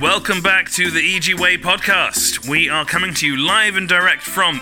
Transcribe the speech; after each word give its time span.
Welcome 0.00 0.42
back 0.42 0.70
to 0.72 0.92
the 0.92 1.00
IJYI 1.00 1.40
Way 1.40 1.58
podcast. 1.58 2.48
We 2.48 2.68
are 2.68 2.84
coming 2.84 3.14
to 3.14 3.26
you 3.26 3.36
live 3.36 3.74
and 3.74 3.88
direct 3.88 4.22
from. 4.22 4.60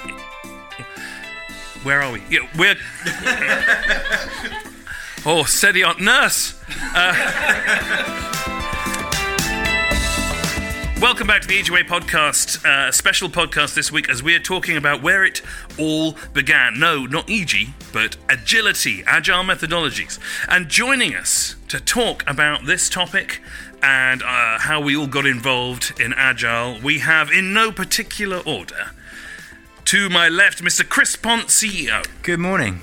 Where 1.83 2.01
are 2.01 2.11
we? 2.11 2.23
Yeah, 2.31 2.49
we're. 2.57 2.77
oh, 5.27 5.45
steady 5.45 5.83
on, 5.83 6.03
nurse. 6.03 6.59
Uh... 6.95 8.33
Welcome 11.03 11.27
back 11.27 11.43
to 11.43 11.49
the 11.49 11.61
IJYI 11.61 11.71
Way 11.71 11.83
podcast, 11.83 12.65
uh, 12.65 12.91
special 12.91 13.29
podcast 13.29 13.75
this 13.75 13.93
week 13.93 14.09
as 14.09 14.23
we 14.23 14.35
are 14.35 14.41
talking 14.41 14.79
about 14.79 15.03
where 15.03 15.23
it 15.23 15.43
all 15.79 16.17
began. 16.33 16.81
No, 16.81 17.05
not 17.05 17.27
IJYI, 17.27 17.73
but 17.93 18.17
agility, 18.31 19.05
agile 19.07 19.45
methodologies. 19.45 20.19
And 20.49 20.71
joining 20.71 21.15
us 21.15 21.57
to 21.69 21.79
talk 21.79 22.25
about 22.27 22.65
this 22.65 22.89
topic 22.89 23.43
and 23.87 24.21
uh, 24.25 24.59
how 24.59 24.81
we 24.81 24.97
all 24.97 25.07
got 25.07 25.27
involved 25.27 25.99
in 26.01 26.13
Agile, 26.15 26.81
we 26.83 26.99
have, 26.99 27.31
in 27.31 27.55
no 27.55 27.71
particular 27.71 28.39
order, 28.39 28.91
to 29.85 30.11
my 30.11 30.29
left, 30.29 30.61
Mr. 30.61 30.87
Chris 30.87 31.15
Pont, 31.15 31.47
CEO. 31.47 32.05
Good 32.25 32.41
morning. 32.41 32.81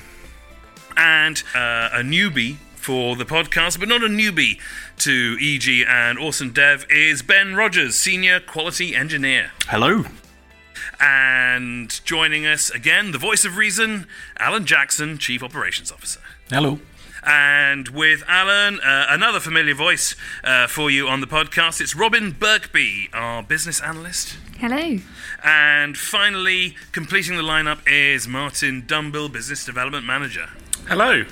And 0.96 1.44
uh, 1.54 1.90
a 1.92 2.00
newbie 2.00 2.56
for 2.76 3.18
the 3.18 3.26
podcast, 3.26 3.82
but 3.82 3.90
not 3.90 4.02
a 4.02 4.08
newbie 4.08 4.62
to 5.00 5.36
IJYI 5.36 5.86
and 5.86 6.18
Awesome 6.18 6.54
Dev, 6.54 6.86
is 6.90 7.22
Ben 7.22 7.54
Rogers, 7.54 7.98
Senior 7.98 8.40
Quality 8.40 8.96
Engineer. 8.96 9.52
Hello. 9.66 10.06
And 11.02 12.00
joining 12.06 12.46
us 12.46 12.70
again, 12.70 13.12
the 13.12 13.18
voice 13.18 13.44
of 13.44 13.58
reason, 13.58 14.08
Alan 14.38 14.66
Jackson, 14.66 15.18
Chief 15.18 15.44
Operations 15.44 15.92
Officer. 15.92 16.22
Hello. 16.50 16.80
And 17.26 17.88
with 17.90 18.24
Alan, 18.28 18.80
uh, 18.82 19.06
another 19.10 19.40
familiar 19.40 19.74
voice 19.74 20.16
uh, 20.44 20.68
for 20.68 20.92
you 20.92 21.08
on 21.08 21.22
the 21.22 21.28
podcast, 21.28 21.80
it's 21.80 21.96
Robyne 21.96 22.34
Birkby, 22.34 23.08
our 23.14 23.42
business 23.42 23.80
analyst. 23.82 24.38
Hello. 24.58 25.00
And 25.44 25.98
finally, 25.98 26.76
completing 26.92 27.38
the 27.38 27.44
lineup 27.44 27.80
is 27.88 28.28
Martin 28.28 28.84
Dumbill, 28.84 29.32
Business 29.32 29.66
Development 29.66 30.06
Manager. 30.06 30.50
Hello. 30.88 31.24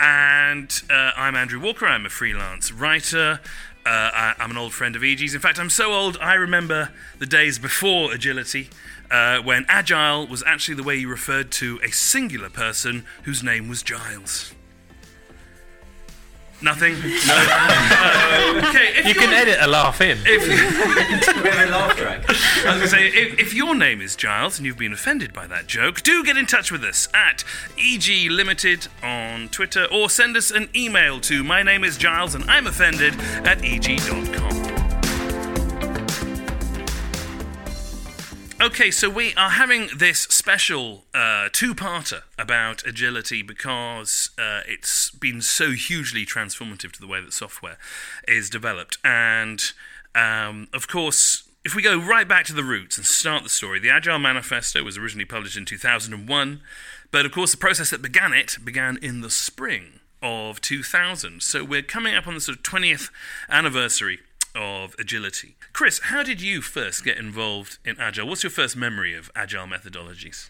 And 0.00 0.82
uh, 0.88 1.10
I'm 1.16 1.34
Andrew 1.34 1.60
Walker. 1.60 1.86
I'm 1.86 2.06
a 2.06 2.10
freelance 2.10 2.70
writer. 2.70 3.40
Uh, 3.84 4.10
I, 4.12 4.34
am 4.38 4.50
an 4.52 4.56
old 4.58 4.72
friend 4.72 4.94
of 4.94 5.02
IJYI's. 5.02 5.34
In 5.34 5.40
fact, 5.40 5.58
I'm 5.58 5.70
so 5.70 5.92
old 5.92 6.18
I 6.20 6.34
remember 6.34 6.90
the 7.18 7.26
days 7.26 7.58
before 7.58 8.12
agility, 8.12 8.68
uh, 9.10 9.38
when 9.38 9.64
agile 9.68 10.26
was 10.26 10.44
actually 10.46 10.74
the 10.74 10.82
way 10.82 10.96
you 10.96 11.08
referred 11.08 11.50
to 11.52 11.80
a 11.82 11.90
singular 11.90 12.50
person 12.50 13.04
whose 13.24 13.42
name 13.42 13.68
was 13.68 13.82
Giles. 13.82 14.52
Nothing. 16.60 16.94
No. 17.28 18.68
okay, 18.68 19.06
you 19.06 19.14
can 19.14 19.32
edit 19.32 19.58
a 19.60 19.66
laugh 19.66 20.00
in. 20.00 20.18
If, 20.24 20.48
we 21.42 21.50
have 21.50 21.68
a 21.68 21.70
laugh 21.70 21.96
track. 21.96 22.24
I 22.28 22.32
was 22.32 22.64
going 22.64 22.80
to 22.80 22.88
say, 22.88 23.06
if, 23.08 23.38
if, 23.38 23.54
your 23.54 23.74
name 23.74 24.00
is 24.00 24.16
Giles 24.16 24.58
and 24.58 24.66
you've 24.66 24.78
been 24.78 24.92
offended 24.92 25.32
by 25.32 25.46
that 25.46 25.66
joke, 25.66 26.02
do 26.02 26.24
get 26.24 26.36
in 26.36 26.46
touch 26.46 26.72
with 26.72 26.84
us 26.84 27.08
at 27.12 27.44
IJYI 27.76 28.30
Limited 28.30 28.88
on 29.02 29.48
Twitter 29.48 29.86
or 29.92 30.08
send 30.08 30.36
us 30.36 30.50
an 30.50 30.68
email 30.74 31.20
to 31.20 31.44
my 31.44 31.62
name 31.62 31.84
is 31.84 31.96
Giles 31.96 32.34
and 32.34 32.44
I'm 32.44 32.66
offended 32.66 33.14
at 33.44 33.58
ijyi.com. 33.58 34.87
Okay, 38.60 38.90
so 38.90 39.08
we 39.08 39.34
are 39.36 39.50
having 39.50 39.88
this 39.96 40.22
special 40.22 41.04
uh, 41.14 41.48
two 41.52 41.76
parter 41.76 42.22
about 42.36 42.84
agility 42.84 43.40
because 43.40 44.30
uh, 44.36 44.62
it's 44.66 45.12
been 45.12 45.40
so 45.40 45.70
hugely 45.70 46.26
transformative 46.26 46.90
to 46.90 47.00
the 47.00 47.06
way 47.06 47.20
that 47.20 47.32
software 47.32 47.78
is 48.26 48.50
developed. 48.50 48.98
And 49.04 49.62
um, 50.12 50.66
of 50.74 50.88
course, 50.88 51.48
if 51.64 51.76
we 51.76 51.82
go 51.82 52.00
right 52.00 52.26
back 52.26 52.46
to 52.46 52.52
the 52.52 52.64
roots 52.64 52.96
and 52.96 53.06
start 53.06 53.44
the 53.44 53.48
story, 53.48 53.78
the 53.78 53.90
Agile 53.90 54.18
Manifesto 54.18 54.82
was 54.82 54.98
originally 54.98 55.24
published 55.24 55.56
in 55.56 55.64
2001, 55.64 56.60
but 57.12 57.24
of 57.24 57.30
course, 57.30 57.52
the 57.52 57.58
process 57.58 57.90
that 57.90 58.02
began 58.02 58.32
it 58.32 58.56
began 58.64 58.98
in 59.00 59.20
the 59.20 59.30
spring 59.30 60.00
of 60.20 60.60
2000. 60.60 61.44
So 61.44 61.62
we're 61.62 61.82
coming 61.82 62.16
up 62.16 62.26
on 62.26 62.34
the 62.34 62.40
sort 62.40 62.58
of 62.58 62.64
20th 62.64 63.10
anniversary 63.48 64.18
of 64.54 64.94
agility. 64.98 65.56
Chris, 65.72 66.00
how 66.04 66.22
did 66.22 66.40
you 66.40 66.60
first 66.60 67.04
get 67.04 67.18
involved 67.18 67.78
in 67.84 67.98
Agile? 67.98 68.26
What's 68.26 68.42
your 68.42 68.50
first 68.50 68.76
memory 68.76 69.14
of 69.14 69.30
Agile 69.34 69.66
methodologies? 69.66 70.48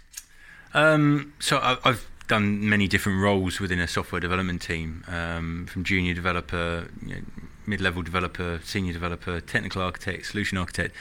Um, 0.74 1.34
so 1.38 1.58
I, 1.58 1.76
have 1.84 2.06
done 2.26 2.68
many 2.68 2.86
different 2.88 3.20
roles 3.20 3.58
within 3.58 3.80
a 3.80 3.88
software 3.88 4.20
development 4.20 4.62
team, 4.62 5.04
um, 5.08 5.66
from 5.66 5.84
junior 5.84 6.14
developer, 6.14 6.88
you 7.04 7.14
know, 7.16 7.20
mid-level 7.66 8.02
developer, 8.02 8.60
senior 8.64 8.92
developer, 8.92 9.40
technical 9.40 9.82
architect, 9.82 10.26
solution 10.26 10.56
architect. 10.56 10.94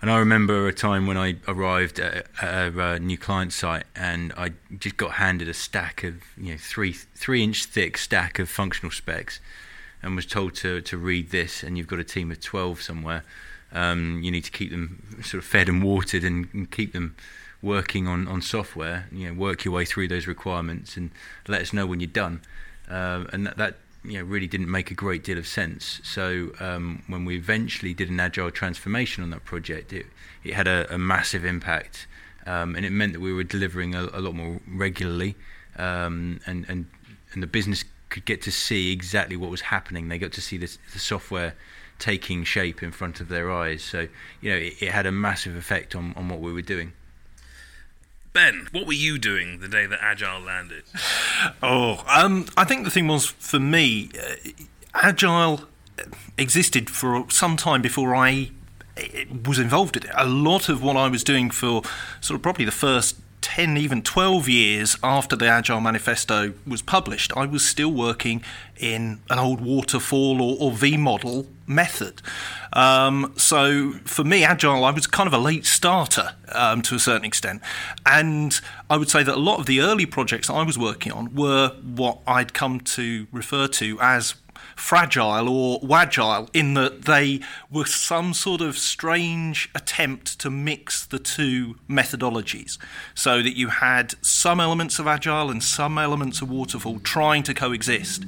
And 0.00 0.10
I 0.10 0.18
remember 0.18 0.68
a 0.68 0.72
time 0.72 1.06
when 1.06 1.16
I 1.16 1.36
arrived 1.48 1.98
at 1.98 2.26
a, 2.40 2.72
a, 2.76 2.94
a 2.94 2.98
new 3.00 3.18
client 3.18 3.52
site 3.52 3.84
and 3.94 4.32
I 4.36 4.52
just 4.78 4.96
got 4.96 5.12
handed 5.12 5.48
a 5.48 5.54
stack 5.54 6.04
of 6.04 6.22
you 6.36 6.52
know 6.52 6.58
three 6.58 6.92
three 6.92 7.42
inch 7.42 7.64
thick 7.64 7.98
stack 7.98 8.38
of 8.38 8.48
functional 8.48 8.90
specs 8.90 9.40
and 10.02 10.16
was 10.16 10.26
told 10.26 10.54
to, 10.56 10.80
to 10.80 10.96
read 10.96 11.30
this, 11.30 11.62
and 11.62 11.78
you've 11.78 11.86
got 11.86 11.98
a 11.98 12.04
team 12.04 12.30
of 12.30 12.40
12 12.40 12.82
somewhere, 12.82 13.22
um, 13.72 14.20
you 14.22 14.30
need 14.30 14.44
to 14.44 14.50
keep 14.50 14.70
them 14.70 15.20
sort 15.22 15.42
of 15.42 15.44
fed 15.44 15.68
and 15.68 15.82
watered 15.82 16.24
and, 16.24 16.48
and, 16.52 16.70
keep 16.70 16.92
them 16.92 17.16
working 17.62 18.06
on, 18.06 18.28
on 18.28 18.42
software, 18.42 19.06
you 19.10 19.28
know, 19.28 19.34
work 19.34 19.64
your 19.64 19.72
way 19.72 19.84
through 19.84 20.08
those 20.08 20.26
requirements 20.26 20.96
and 20.96 21.10
let 21.48 21.62
us 21.62 21.72
know 21.72 21.86
when 21.86 22.00
you're 22.00 22.08
done. 22.08 22.42
Uh, 22.90 23.24
and 23.32 23.46
that, 23.46 23.56
that, 23.56 23.76
you 24.04 24.18
know, 24.18 24.24
really 24.24 24.48
didn't 24.48 24.70
make 24.70 24.90
a 24.90 24.94
great 24.94 25.24
deal 25.24 25.38
of 25.38 25.46
sense. 25.46 26.00
So 26.04 26.50
um, 26.60 27.02
when 27.06 27.24
we 27.24 27.36
eventually 27.36 27.94
did 27.94 28.10
an 28.10 28.20
agile 28.20 28.50
transformation 28.50 29.22
on 29.22 29.30
that 29.30 29.44
project, 29.44 29.92
it, 29.92 30.06
it 30.44 30.54
had 30.54 30.66
a, 30.66 30.92
a 30.92 30.98
massive 30.98 31.44
impact. 31.44 32.06
Um, 32.44 32.74
and 32.74 32.84
it 32.84 32.90
meant 32.90 33.12
that 33.12 33.20
we 33.20 33.32
were 33.32 33.44
delivering 33.44 33.94
a, 33.94 34.02
a 34.12 34.20
lot 34.20 34.34
more 34.34 34.60
regularly, 34.66 35.36
um, 35.78 36.40
and, 36.44 36.66
and 36.68 36.86
and 37.32 37.42
the 37.42 37.46
business 37.46 37.84
could 38.12 38.24
get 38.24 38.42
to 38.42 38.52
see 38.52 38.92
exactly 38.92 39.36
what 39.36 39.50
was 39.50 39.62
happening. 39.62 40.08
They 40.08 40.18
got 40.18 40.32
to 40.32 40.40
see 40.40 40.58
this, 40.58 40.78
the 40.92 40.98
software 40.98 41.54
taking 41.98 42.44
shape 42.44 42.82
in 42.82 42.92
front 42.92 43.20
of 43.20 43.28
their 43.28 43.50
eyes. 43.50 43.82
So, 43.82 44.08
you 44.40 44.50
know, 44.50 44.56
it, 44.56 44.74
it 44.80 44.92
had 44.92 45.06
a 45.06 45.12
massive 45.12 45.56
effect 45.56 45.96
on, 45.96 46.12
on 46.16 46.28
what 46.28 46.40
we 46.40 46.52
were 46.52 46.62
doing. 46.62 46.92
Ben, 48.32 48.68
what 48.72 48.86
were 48.86 48.92
you 48.92 49.18
doing 49.18 49.60
the 49.60 49.68
day 49.68 49.86
that 49.86 49.98
Agile 50.00 50.40
landed? 50.40 50.84
Oh, 51.60 52.04
um, 52.06 52.46
I 52.56 52.64
think 52.64 52.84
the 52.84 52.90
thing 52.90 53.08
was 53.08 53.26
for 53.26 53.58
me, 53.58 54.10
uh, 54.16 54.50
Agile 54.94 55.62
existed 56.38 56.88
for 56.88 57.26
some 57.30 57.56
time 57.56 57.82
before 57.82 58.14
I 58.14 58.52
was 59.44 59.58
involved 59.58 59.96
in 59.96 60.04
it. 60.04 60.10
A 60.14 60.26
lot 60.26 60.68
of 60.68 60.82
what 60.82 60.96
I 60.96 61.08
was 61.08 61.24
doing 61.24 61.50
for 61.50 61.82
sort 62.20 62.36
of 62.36 62.42
probably 62.42 62.64
the 62.64 62.70
first 62.70 63.16
10, 63.54 63.76
even 63.76 64.00
12 64.00 64.48
years 64.48 64.96
after 65.02 65.36
the 65.36 65.46
Agile 65.46 65.78
Manifesto 65.78 66.54
was 66.66 66.80
published, 66.80 67.36
I 67.36 67.44
was 67.44 67.62
still 67.62 67.92
working 67.92 68.42
in 68.78 69.20
an 69.28 69.38
old 69.38 69.60
waterfall 69.60 70.40
or, 70.40 70.56
or 70.58 70.72
V 70.72 70.96
model 70.96 71.44
method. 71.66 72.22
Um, 72.72 73.34
so 73.36 73.92
for 74.06 74.24
me, 74.24 74.42
Agile, 74.42 74.86
I 74.86 74.90
was 74.90 75.06
kind 75.06 75.26
of 75.26 75.34
a 75.34 75.38
late 75.38 75.66
starter 75.66 76.32
um, 76.48 76.80
to 76.80 76.94
a 76.94 76.98
certain 76.98 77.26
extent. 77.26 77.60
And 78.06 78.58
I 78.88 78.96
would 78.96 79.10
say 79.10 79.22
that 79.22 79.34
a 79.34 79.38
lot 79.38 79.60
of 79.60 79.66
the 79.66 79.82
early 79.82 80.06
projects 80.06 80.48
I 80.48 80.62
was 80.62 80.78
working 80.78 81.12
on 81.12 81.34
were 81.34 81.76
what 81.82 82.20
I'd 82.26 82.54
come 82.54 82.80
to 82.80 83.26
refer 83.32 83.68
to 83.68 84.00
as 84.00 84.34
fragile 84.76 85.48
or 85.48 85.80
wagile 85.82 86.48
in 86.52 86.74
that 86.74 87.02
they 87.02 87.40
were 87.70 87.84
some 87.84 88.34
sort 88.34 88.60
of 88.60 88.78
strange 88.78 89.70
attempt 89.74 90.38
to 90.40 90.50
mix 90.50 91.04
the 91.06 91.18
two 91.18 91.76
methodologies 91.88 92.78
so 93.14 93.42
that 93.42 93.56
you 93.56 93.68
had 93.68 94.14
some 94.24 94.60
elements 94.60 94.98
of 94.98 95.06
agile 95.06 95.50
and 95.50 95.62
some 95.62 95.98
elements 95.98 96.40
of 96.40 96.50
waterfall 96.50 96.98
trying 97.00 97.42
to 97.42 97.54
coexist. 97.54 98.24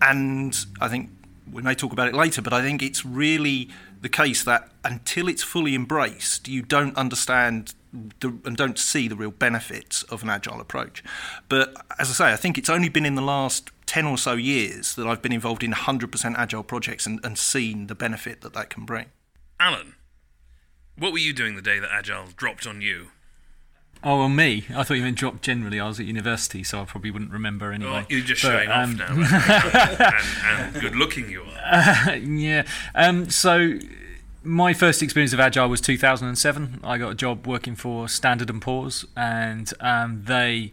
And 0.00 0.56
I 0.80 0.88
think 0.88 1.10
we 1.50 1.62
may 1.62 1.74
talk 1.74 1.92
about 1.92 2.08
it 2.08 2.14
later, 2.14 2.40
but 2.42 2.52
I 2.52 2.62
think 2.62 2.82
it's 2.82 3.04
really 3.04 3.68
the 4.00 4.08
case 4.08 4.42
that 4.44 4.68
until 4.84 5.28
it's 5.28 5.42
fully 5.42 5.74
embraced, 5.74 6.48
you 6.48 6.62
don't 6.62 6.96
understand 6.96 7.74
the, 8.20 8.38
and 8.44 8.56
don't 8.56 8.78
see 8.78 9.06
the 9.06 9.16
real 9.16 9.30
benefits 9.30 10.02
of 10.04 10.22
an 10.22 10.30
agile 10.30 10.60
approach. 10.60 11.04
But 11.48 11.74
as 11.98 12.08
I 12.08 12.12
say, 12.12 12.32
I 12.32 12.36
think 12.36 12.56
it's 12.56 12.70
only 12.70 12.88
been 12.88 13.04
in 13.04 13.14
the 13.14 13.22
last 13.22 13.70
10 13.92 14.06
or 14.06 14.16
so 14.16 14.32
years 14.32 14.94
that 14.94 15.06
I've 15.06 15.20
been 15.20 15.34
involved 15.34 15.62
in 15.62 15.70
100% 15.70 16.34
agile 16.38 16.62
projects 16.62 17.04
and, 17.04 17.20
and 17.22 17.36
seen 17.36 17.88
the 17.88 17.94
benefit 17.94 18.40
that 18.40 18.54
that 18.54 18.70
can 18.70 18.86
bring. 18.86 19.04
Alan, 19.60 19.96
what 20.96 21.12
were 21.12 21.18
you 21.18 21.34
doing 21.34 21.56
the 21.56 21.60
day 21.60 21.78
that 21.78 21.90
agile 21.92 22.28
dropped 22.34 22.66
on 22.66 22.80
you? 22.80 23.08
Oh, 24.02 24.20
well, 24.20 24.30
me. 24.30 24.64
I 24.74 24.82
thought 24.82 24.94
you 24.94 25.02
meant 25.02 25.18
dropped 25.18 25.42
generally. 25.42 25.78
I 25.78 25.86
was 25.88 26.00
at 26.00 26.06
university, 26.06 26.64
so 26.64 26.80
I 26.80 26.86
probably 26.86 27.10
wouldn't 27.10 27.32
remember 27.32 27.70
anyway. 27.70 28.04
Oh, 28.04 28.06
you're 28.08 28.24
just 28.24 28.42
but, 28.42 28.64
showing 28.64 28.70
um, 28.70 28.92
off 28.92 28.96
now, 28.96 30.10
and, 30.48 30.74
and, 30.74 30.80
good 30.80 30.96
looking 30.96 31.28
you 31.28 31.42
are. 31.42 32.08
Uh, 32.08 32.12
yeah. 32.14 32.66
Um, 32.94 33.28
so 33.28 33.74
my 34.42 34.72
first 34.72 35.02
experience 35.02 35.34
of 35.34 35.40
agile 35.40 35.68
was 35.68 35.82
2007. 35.82 36.80
I 36.82 36.96
got 36.96 37.10
a 37.10 37.14
job 37.14 37.46
working 37.46 37.76
for 37.76 38.08
Standard 38.08 38.48
and 38.48 38.62
Poor's, 38.62 39.04
and 39.14 39.70
um, 39.80 40.22
they 40.24 40.72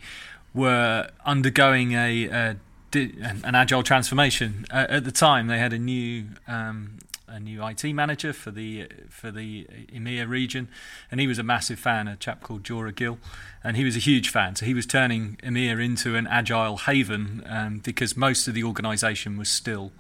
were 0.54 1.10
undergoing 1.26 1.92
a, 1.92 2.30
a 2.30 2.56
an 2.96 3.56
agile 3.56 3.84
transformation. 3.84 4.66
Uh, 4.72 4.86
at 4.90 5.04
the 5.04 5.12
time, 5.12 5.48
they 5.48 5.60
had 5.60 5.74
a 5.74 5.80
new 5.80 6.26
um, 6.48 7.00
a 7.28 7.40
new 7.40 7.66
IT 7.66 7.84
manager 7.94 8.34
for 8.34 8.52
the 8.52 8.88
for 9.10 9.32
the 9.32 9.66
EMEA 9.94 10.28
region, 10.28 10.68
and 11.12 11.20
he 11.20 11.28
was 11.28 11.38
a 11.38 11.44
massive 11.44 11.80
fan, 11.80 12.08
a 12.08 12.16
chap 12.16 12.42
called 12.42 12.64
Jora 12.64 12.96
Gill, 12.96 13.18
and 13.64 13.78
he 13.78 13.84
was 13.84 13.96
a 13.96 14.00
huge 14.00 14.30
fan. 14.30 14.56
So 14.56 14.66
he 14.66 14.74
was 14.74 14.86
turning 14.86 15.38
EMEA 15.44 15.84
into 15.84 16.16
an 16.16 16.28
agile 16.28 16.78
haven 16.78 17.44
um, 17.48 17.80
because 17.80 18.18
most 18.18 18.48
of 18.48 18.54
the 18.54 18.64
organisation 18.64 19.38
was 19.38 19.50
still 19.50 19.92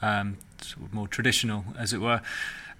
um, 0.00 0.38
sort 0.60 0.86
of 0.86 0.94
more 0.94 1.08
traditional, 1.08 1.64
as 1.78 1.92
it 1.92 2.00
were. 2.00 2.22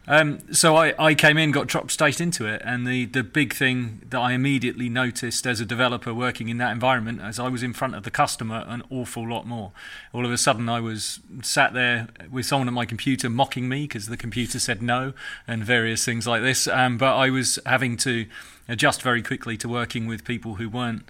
Um, 0.09 0.53
so 0.53 0.75
I, 0.75 0.95
I 0.99 1.15
came 1.15 1.39
in, 1.39 1.53
got 1.53 1.69
dropped 1.69 1.93
straight 1.93 2.21
into 2.21 2.45
it, 2.47 2.61
and 2.65 2.87
the, 2.87 3.05
the 3.05 3.23
big 3.23 3.55
thing 3.55 4.03
that 4.11 4.19
I 4.19 4.33
immediately 4.33 4.89
noticed 4.89 5.47
as 5.47 5.61
a 5.61 5.65
developer 5.65 6.13
working 6.13 6.49
in 6.49 6.59
that 6.59 6.73
environment, 6.73 7.21
as 7.21 7.39
I 7.39 7.49
was 7.49 7.63
in 7.63 7.73
front 7.73 7.95
of 7.95 8.03
the 8.03 8.11
customer 8.11 8.65
an 8.67 8.83
awful 8.91 9.29
lot 9.29 9.47
more. 9.47 9.71
All 10.13 10.27
of 10.27 10.33
a 10.33 10.39
sudden, 10.39 10.69
I 10.69 10.81
was 10.81 11.21
sat 11.43 11.73
there 11.73 12.09
with 12.31 12.47
someone 12.47 12.67
at 12.67 12.75
my 12.75 12.85
computer 12.85 13.31
mocking 13.31 13.69
me 13.69 13.83
because 13.83 14.07
the 14.07 14.17
computer 14.17 14.59
said 14.59 14.83
no, 14.83 15.13
and 15.47 15.65
various 15.65 16.05
things 16.05 16.27
like 16.27 16.43
this. 16.43 16.67
Um, 16.67 16.99
but 16.99 17.15
I 17.15 17.31
was 17.31 17.61
having 17.65 17.97
to 17.99 18.27
adjust 18.69 19.03
very 19.03 19.23
quickly 19.23 19.57
to 19.59 19.69
working 19.69 20.09
with 20.09 20.25
people 20.25 20.57
who 20.57 20.69
weren't 20.69 21.05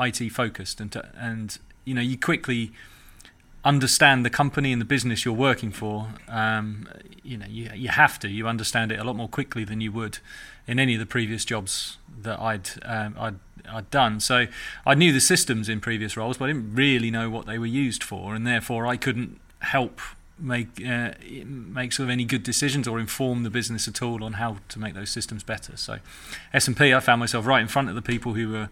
IT 0.00 0.30
focused, 0.30 0.80
and 0.80 0.90
to, 0.92 1.08
and 1.16 1.58
you 1.84 1.94
know 1.94 2.00
you 2.00 2.18
quickly 2.18 2.72
understand 3.64 4.24
the 4.24 4.30
company 4.30 4.72
and 4.72 4.80
the 4.80 4.86
business 4.86 5.24
you're 5.24 5.34
working 5.34 5.70
for, 5.70 6.08
um, 6.28 6.88
you 7.22 7.36
know, 7.36 7.46
you, 7.48 7.70
you 7.74 7.88
have 7.88 8.18
to. 8.20 8.28
You 8.28 8.48
understand 8.48 8.90
it 8.90 8.98
a 8.98 9.04
lot 9.04 9.16
more 9.16 9.28
quickly 9.28 9.64
than 9.64 9.80
you 9.80 9.92
would 9.92 10.18
in 10.66 10.78
any 10.78 10.94
of 10.94 11.00
the 11.00 11.06
previous 11.06 11.44
jobs 11.44 11.98
that 12.20 12.38
I'd 12.40 12.70
um, 12.84 13.16
I'd, 13.18 13.34
I'd 13.68 13.90
done. 13.90 14.20
So 14.20 14.46
I 14.84 14.94
knew 14.94 15.12
the 15.12 15.20
systems 15.20 15.68
in 15.68 15.80
previous 15.80 16.16
roles, 16.16 16.38
but 16.38 16.46
I 16.46 16.48
didn't 16.48 16.74
really 16.74 17.10
know 17.10 17.30
what 17.30 17.46
they 17.46 17.58
were 17.58 17.66
used 17.66 18.02
for, 18.02 18.34
and 18.34 18.46
therefore 18.46 18.86
I 18.86 18.96
couldn't 18.96 19.40
help 19.60 20.00
make 20.38 20.84
uh, 20.84 21.12
make 21.44 21.92
sort 21.92 22.06
of 22.06 22.10
any 22.10 22.24
good 22.24 22.42
decisions 22.42 22.88
or 22.88 22.98
inform 22.98 23.44
the 23.44 23.50
business 23.50 23.86
at 23.86 24.02
all 24.02 24.24
on 24.24 24.34
how 24.34 24.56
to 24.68 24.78
make 24.78 24.94
those 24.94 25.10
systems 25.10 25.42
better. 25.42 25.76
So 25.76 25.98
S&P, 26.52 26.92
I 26.92 27.00
found 27.00 27.20
myself 27.20 27.46
right 27.46 27.60
in 27.60 27.68
front 27.68 27.88
of 27.88 27.94
the 27.94 28.02
people 28.02 28.34
who 28.34 28.50
were 28.50 28.68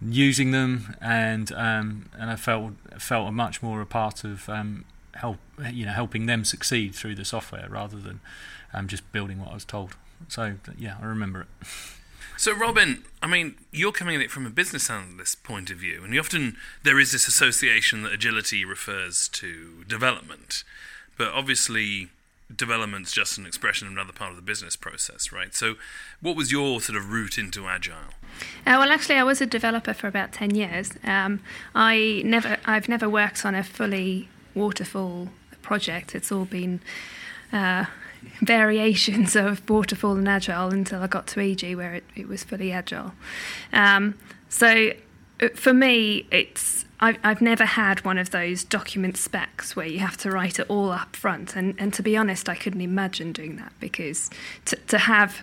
using 0.00 0.50
them, 0.50 0.96
and 1.00 1.50
um, 1.52 2.10
and 2.18 2.30
I 2.30 2.36
felt 2.36 2.72
felt 2.98 3.28
a 3.28 3.32
much 3.32 3.62
more 3.62 3.80
a 3.80 3.86
part 3.86 4.24
of 4.24 4.48
um, 4.48 4.84
help 5.14 5.38
you 5.72 5.86
know 5.86 5.92
helping 5.92 6.26
them 6.26 6.44
succeed 6.44 6.94
through 6.94 7.16
the 7.16 7.24
software 7.24 7.68
rather 7.68 7.98
than 7.98 8.20
um, 8.72 8.88
just 8.88 9.10
building 9.12 9.40
what 9.40 9.50
I 9.50 9.54
was 9.54 9.64
told. 9.64 9.96
So 10.28 10.54
yeah, 10.78 10.96
I 11.00 11.06
remember 11.06 11.42
it. 11.42 11.48
So 12.36 12.54
Robyne, 12.54 13.02
I 13.20 13.26
mean, 13.26 13.56
you're 13.72 13.90
coming 13.90 14.14
at 14.14 14.22
it 14.22 14.30
from 14.30 14.46
a 14.46 14.50
business 14.50 14.88
analyst 14.88 15.42
point 15.42 15.72
of 15.72 15.78
view, 15.78 16.04
and 16.04 16.16
often 16.16 16.56
there 16.84 17.00
is 17.00 17.10
this 17.10 17.26
association 17.26 18.04
that 18.04 18.12
agility 18.12 18.64
refers 18.64 19.26
to 19.30 19.82
development, 19.88 20.62
but 21.16 21.32
obviously 21.32 22.10
development's 22.54 23.12
just 23.12 23.38
an 23.38 23.46
expression 23.46 23.86
of 23.86 23.92
another 23.92 24.12
part 24.12 24.30
of 24.30 24.36
the 24.36 24.42
business 24.42 24.76
process, 24.76 25.32
right? 25.32 25.54
So, 25.54 25.74
what 26.20 26.36
was 26.36 26.50
your 26.50 26.80
sort 26.80 26.96
of 26.96 27.10
route 27.10 27.38
into 27.38 27.66
agile? 27.66 28.14
Uh, 28.66 28.76
well, 28.78 28.90
actually, 28.90 29.16
I 29.16 29.22
was 29.22 29.40
a 29.40 29.46
developer 29.46 29.92
for 29.92 30.06
about 30.06 30.32
ten 30.32 30.54
years. 30.54 30.92
Um, 31.04 31.40
I 31.74 32.22
never, 32.24 32.56
I've 32.64 32.88
never 32.88 33.08
worked 33.08 33.44
on 33.44 33.54
a 33.54 33.62
fully 33.62 34.28
waterfall 34.54 35.28
project. 35.62 36.14
It's 36.14 36.32
all 36.32 36.46
been 36.46 36.80
uh, 37.52 37.84
variations 38.40 39.36
of 39.36 39.68
waterfall 39.68 40.16
and 40.16 40.28
agile 40.28 40.70
until 40.70 41.02
I 41.02 41.06
got 41.06 41.26
to 41.28 41.40
IJYI, 41.40 41.76
where 41.76 41.94
it, 41.94 42.04
it 42.16 42.28
was 42.28 42.44
fully 42.44 42.72
agile. 42.72 43.12
Um, 43.72 44.14
so, 44.48 44.92
uh, 45.40 45.48
for 45.54 45.74
me, 45.74 46.26
it's 46.30 46.86
I've, 47.00 47.18
I've 47.22 47.40
never 47.40 47.64
had 47.64 48.04
one 48.04 48.18
of 48.18 48.30
those 48.30 48.64
document 48.64 49.16
specs 49.16 49.76
where 49.76 49.86
you 49.86 50.00
have 50.00 50.16
to 50.18 50.30
write 50.30 50.58
it 50.58 50.66
all 50.68 50.90
up 50.90 51.14
front. 51.14 51.54
And, 51.54 51.74
and 51.78 51.92
to 51.94 52.02
be 52.02 52.16
honest, 52.16 52.48
I 52.48 52.54
couldn't 52.54 52.80
imagine 52.80 53.32
doing 53.32 53.56
that 53.56 53.72
because 53.78 54.30
to, 54.66 54.76
to 54.88 54.98
have 54.98 55.42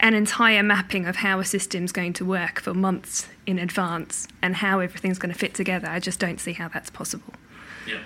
an 0.00 0.14
entire 0.14 0.62
mapping 0.62 1.06
of 1.06 1.16
how 1.16 1.40
a 1.40 1.44
system's 1.44 1.92
going 1.92 2.12
to 2.14 2.24
work 2.24 2.60
for 2.60 2.74
months 2.74 3.28
in 3.46 3.58
advance 3.58 4.26
and 4.42 4.56
how 4.56 4.80
everything's 4.80 5.18
going 5.18 5.32
to 5.32 5.38
fit 5.38 5.54
together, 5.54 5.88
I 5.88 6.00
just 6.00 6.18
don't 6.18 6.40
see 6.40 6.52
how 6.52 6.68
that's 6.68 6.90
possible. 6.90 7.34
Yeah. 7.86 8.00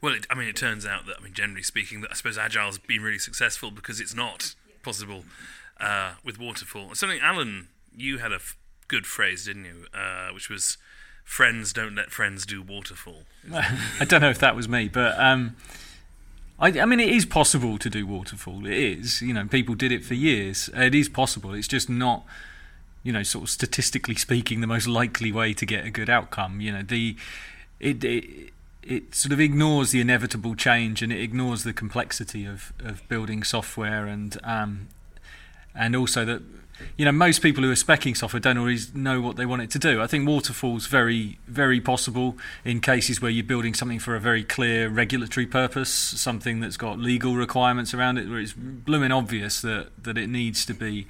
Well, 0.00 0.14
it, 0.14 0.26
I 0.30 0.34
mean, 0.34 0.48
it 0.48 0.56
turns 0.56 0.84
out 0.84 1.06
that, 1.06 1.16
I 1.18 1.22
mean, 1.22 1.32
generally 1.32 1.62
speaking, 1.62 2.02
that 2.02 2.10
I 2.10 2.14
suppose 2.14 2.36
Agile's 2.36 2.78
been 2.78 3.02
really 3.02 3.18
successful 3.18 3.70
because 3.70 4.00
it's 4.00 4.14
not 4.14 4.54
possible 4.82 5.24
uh, 5.80 6.14
with 6.22 6.38
Waterfall. 6.38 6.94
Something, 6.94 7.20
Alan, 7.20 7.68
you 7.94 8.18
had 8.18 8.32
a 8.32 8.36
f- 8.36 8.56
good 8.88 9.06
phrase, 9.06 9.46
didn't 9.46 9.64
you? 9.64 9.86
Uh, 9.94 10.28
which 10.34 10.50
was 10.50 10.76
friends 11.24 11.72
don't 11.72 11.96
let 11.96 12.10
friends 12.10 12.46
do 12.46 12.62
waterfall. 12.62 13.22
I 13.52 14.04
don't 14.06 14.20
know 14.20 14.30
if 14.30 14.38
that 14.38 14.54
was 14.54 14.68
me, 14.68 14.88
but 14.88 15.18
um, 15.18 15.56
I, 16.58 16.68
I, 16.80 16.84
mean, 16.84 17.00
it 17.00 17.08
is 17.08 17.26
possible 17.26 17.78
to 17.78 17.90
do 17.90 18.06
waterfall. 18.06 18.66
It 18.66 18.72
is, 18.74 19.20
you 19.20 19.34
know, 19.34 19.46
people 19.46 19.74
did 19.74 19.90
it 19.90 20.04
for 20.04 20.14
years. 20.14 20.70
It 20.74 20.94
is 20.94 21.08
possible. 21.08 21.54
It's 21.54 21.66
just 21.66 21.90
not, 21.90 22.24
you 23.02 23.12
know, 23.12 23.22
sort 23.22 23.44
of 23.44 23.50
statistically 23.50 24.14
speaking, 24.14 24.60
the 24.60 24.66
most 24.66 24.86
likely 24.86 25.32
way 25.32 25.52
to 25.54 25.66
get 25.66 25.84
a 25.84 25.90
good 25.90 26.08
outcome. 26.08 26.60
You 26.60 26.72
know, 26.72 26.82
the 26.82 27.16
it. 27.80 28.04
it 28.04 28.50
it 28.86 29.14
sort 29.14 29.32
of 29.32 29.40
ignores 29.40 29.92
the 29.92 30.00
inevitable 30.02 30.54
change 30.54 31.00
and 31.00 31.10
it 31.10 31.18
ignores 31.18 31.62
the 31.62 31.72
complexity 31.72 32.44
of, 32.44 32.70
of 32.78 33.00
building 33.08 33.42
software 33.42 34.06
and 34.06 34.36
um, 34.44 34.88
and 35.74 35.96
also 35.96 36.24
that 36.24 36.42
you 36.96 37.04
know, 37.04 37.12
most 37.12 37.40
people 37.40 37.62
who 37.62 37.70
are 37.70 37.74
specking 37.74 38.16
software 38.16 38.40
don't 38.40 38.58
always 38.58 38.94
know 38.94 39.20
what 39.20 39.36
they 39.36 39.46
want 39.46 39.62
it 39.62 39.70
to 39.70 39.78
do. 39.78 40.00
I 40.02 40.06
think 40.06 40.26
waterfall's 40.26 40.86
very, 40.86 41.38
very 41.46 41.80
possible 41.80 42.36
in 42.64 42.80
cases 42.80 43.20
where 43.20 43.30
you're 43.30 43.44
building 43.44 43.74
something 43.74 43.98
for 43.98 44.16
a 44.16 44.20
very 44.20 44.44
clear 44.44 44.88
regulatory 44.88 45.46
purpose, 45.46 45.90
something 45.90 46.60
that's 46.60 46.76
got 46.76 46.98
legal 46.98 47.36
requirements 47.36 47.94
around 47.94 48.18
it, 48.18 48.28
where 48.28 48.38
it's 48.38 48.52
blooming 48.52 49.12
obvious 49.12 49.60
that, 49.62 49.90
that 50.02 50.18
it 50.18 50.28
needs 50.28 50.66
to 50.66 50.74
be 50.74 51.06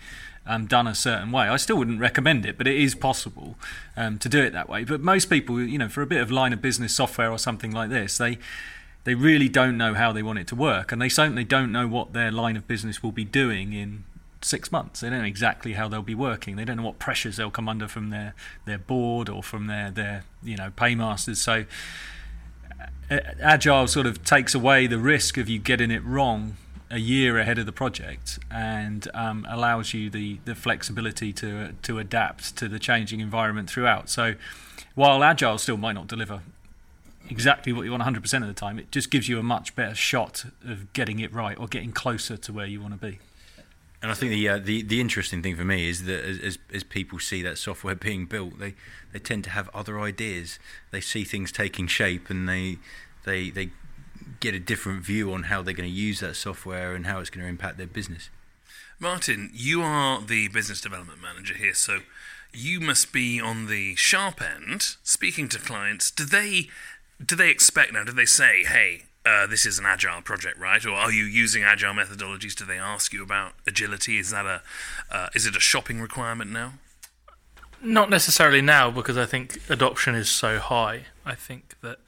um, 0.47 0.67
done 0.67 0.87
a 0.87 0.95
certain 0.95 1.33
way. 1.33 1.49
I 1.49 1.57
still 1.57 1.77
wouldn't 1.77 2.01
recommend 2.01 2.45
it, 2.45 2.59
but 2.59 2.67
it 2.67 2.77
is 2.77 2.95
possible 2.95 3.57
um, 3.97 4.19
to 4.19 4.29
do 4.29 4.43
it 4.43 4.53
that 4.53 4.69
way. 4.69 4.85
But 4.85 5.01
most 5.01 5.27
people, 5.27 5.61
you 5.61 5.79
know, 5.79 5.89
for 5.89 6.03
a 6.03 6.07
bit 6.07 6.21
of 6.21 6.31
line 6.31 6.53
of 6.53 6.61
business 6.61 6.95
software 6.95 7.31
or 7.31 7.39
something 7.39 7.73
like 7.73 7.91
this, 7.91 8.19
they 8.19 8.39
they 9.05 9.15
really 9.15 9.51
don't 9.51 9.77
know 9.77 9.93
how 9.93 10.13
they 10.13 10.23
want 10.23 10.39
it 10.39 10.47
to 10.47 10.55
work, 10.55 10.91
and 10.91 11.01
they 11.01 11.11
certainly 11.11 11.45
don't 11.45 11.71
know 11.71 11.87
what 11.87 12.15
their 12.15 12.31
line 12.31 12.57
of 12.57 12.67
business 12.67 13.03
will 13.03 13.13
be 13.13 13.25
doing 13.25 13.75
in 13.75 14.05
six 14.45 14.71
months. 14.71 15.01
They 15.01 15.11
don't 15.11 15.21
know 15.21 15.25
exactly 15.25 15.73
how 15.73 15.89
they'll 15.89 16.03
be 16.03 16.15
working. 16.15 16.57
They 16.57 16.65
don't 16.65 16.77
know 16.77 16.83
what 16.85 16.99
pressures 16.99 17.37
they'll 17.37 17.51
come 17.51 17.69
under 17.69 17.89
from 17.89 18.11
their, 18.11 18.35
their 18.65 18.79
board 18.79 19.29
or 19.29 19.43
from 19.43 19.67
their, 19.67 19.91
their 19.91 20.25
you 20.43 20.57
know 20.57 20.71
paymasters. 20.77 21.41
So 21.41 21.65
uh, 23.11 23.19
agile 23.41 23.87
sort 23.87 24.07
of 24.07 24.25
takes 24.25 24.55
away 24.55 24.87
the 24.87 24.99
risk 24.99 25.37
of 25.37 25.49
you 25.49 25.59
getting 25.59 25.91
it 25.91 26.05
wrong 26.05 26.57
a 26.91 26.99
year 26.99 27.39
ahead 27.39 27.59
of 27.59 27.67
the 27.67 27.73
project 27.73 28.39
and 28.51 29.09
um, 29.15 29.47
allows 29.49 29.95
you 29.95 30.11
the, 30.11 30.39
the 30.45 30.55
flexibility 30.55 31.33
to 31.33 31.73
to 31.83 31.99
adapt 31.99 32.57
to 32.57 32.69
the 32.69 32.79
changing 32.79 33.21
environment 33.21 33.69
throughout. 33.69 34.09
So 34.09 34.35
while 34.95 35.25
agile 35.25 35.59
still 35.59 35.77
might 35.77 35.95
not 35.95 36.07
deliver 36.07 36.43
exactly 37.29 37.73
what 37.73 37.83
you 37.83 37.91
want 37.91 38.03
100% 38.03 38.43
of 38.43 38.47
the 38.47 38.55
time, 38.55 38.79
it 38.79 38.91
just 38.91 39.11
gives 39.11 39.29
you 39.29 39.39
a 39.39 39.43
much 39.43 39.75
better 39.75 39.95
shot 39.95 40.45
of 40.67 40.93
getting 40.93 41.21
it 41.21 41.33
right 41.33 41.59
or 41.59 41.67
getting 41.67 41.91
closer 41.91 42.37
to 42.37 42.53
where 42.53 42.67
you 42.67 42.81
want 42.81 42.93
to 42.93 43.07
be. 43.07 43.19
And 44.05 44.11
I 44.11 44.15
think 44.15 44.33
the, 44.33 44.49
uh, 44.51 44.59
the 44.59 44.83
the 44.83 45.01
interesting 45.01 45.43
thing 45.43 45.57
for 45.57 45.65
me 45.65 45.89
is 45.89 46.05
that 46.05 46.23
as, 46.27 46.59
as 46.71 46.85
people 46.85 47.19
see 47.19 47.41
that 47.41 47.57
software 47.57 47.95
being 47.95 48.27
built, 48.27 48.59
they, 48.59 48.75
they 49.15 49.19
tend 49.19 49.45
to 49.45 49.51
have 49.51 49.71
other 49.73 49.99
ideas. 49.99 50.59
They 50.91 51.01
see 51.01 51.25
things 51.25 51.51
taking 51.51 51.87
shape, 51.87 52.29
and 52.29 52.47
they 52.47 52.77
they 53.25 53.49
they 53.49 53.71
get 54.41 54.53
a 54.53 54.59
different 54.59 55.05
view 55.05 55.33
on 55.33 55.45
how 55.45 55.63
they're 55.63 55.73
going 55.73 55.89
to 55.89 55.97
use 55.97 56.21
that 56.21 56.37
software 56.37 56.95
and 56.95 57.07
how 57.07 57.21
it's 57.21 57.31
going 57.31 57.45
to 57.45 57.49
impact 57.49 57.79
their 57.79 57.87
business. 57.87 58.29
Martin, 58.99 59.51
you 59.55 59.81
are 59.81 60.21
the 60.21 60.49
business 60.49 60.83
development 60.83 61.23
manager 61.23 61.55
here, 61.55 61.73
so 61.73 62.01
you 62.53 62.81
must 62.81 63.11
be 63.11 63.41
on 63.41 63.69
the 63.69 63.95
sharp 63.97 64.43
end, 64.43 64.97
speaking 65.03 65.49
to 65.49 65.59
clients. 65.59 66.11
Do 66.11 66.27
they 66.27 66.69
do 67.25 67.35
they 67.35 67.49
expect 67.49 67.95
now? 67.95 68.05
Do 68.05 68.13
they 68.13 68.27
say, 68.27 68.65
"Hey, 68.65 69.05
uh, 69.27 69.47
this 69.47 69.65
is 69.65 69.79
an 69.79 69.87
agile 69.87 70.21
project, 70.21 70.59
right? 70.59 70.85
Or 70.85 70.93
are 70.93 71.11
you 71.11 71.25
using 71.25 71.63
agile 71.63 71.95
methodologies? 71.95 72.55
Do 72.55 72.65
they 72.65 72.79
ask 72.79 73.13
you 73.13 73.23
about 73.23 73.53
agility? 73.67 74.19
Is 74.19 74.31
that 74.31 74.45
a 74.45 74.63
uh, 75.11 75.29
is 75.35 75.47
it 75.47 75.57
a 75.57 75.61
shopping 75.61 76.01
requirement 76.01 76.51
now? 76.51 76.75
Not 77.81 78.11
necessarily 78.11 78.61
now, 78.61 78.91
because 78.91 79.17
I 79.17 79.27
think 79.27 79.59
adoption 79.69 80.15
is 80.15 80.29
so 80.29 80.59
high. 80.59 81.07
I 81.25 81.35
think 81.35 81.75
that 81.83 81.99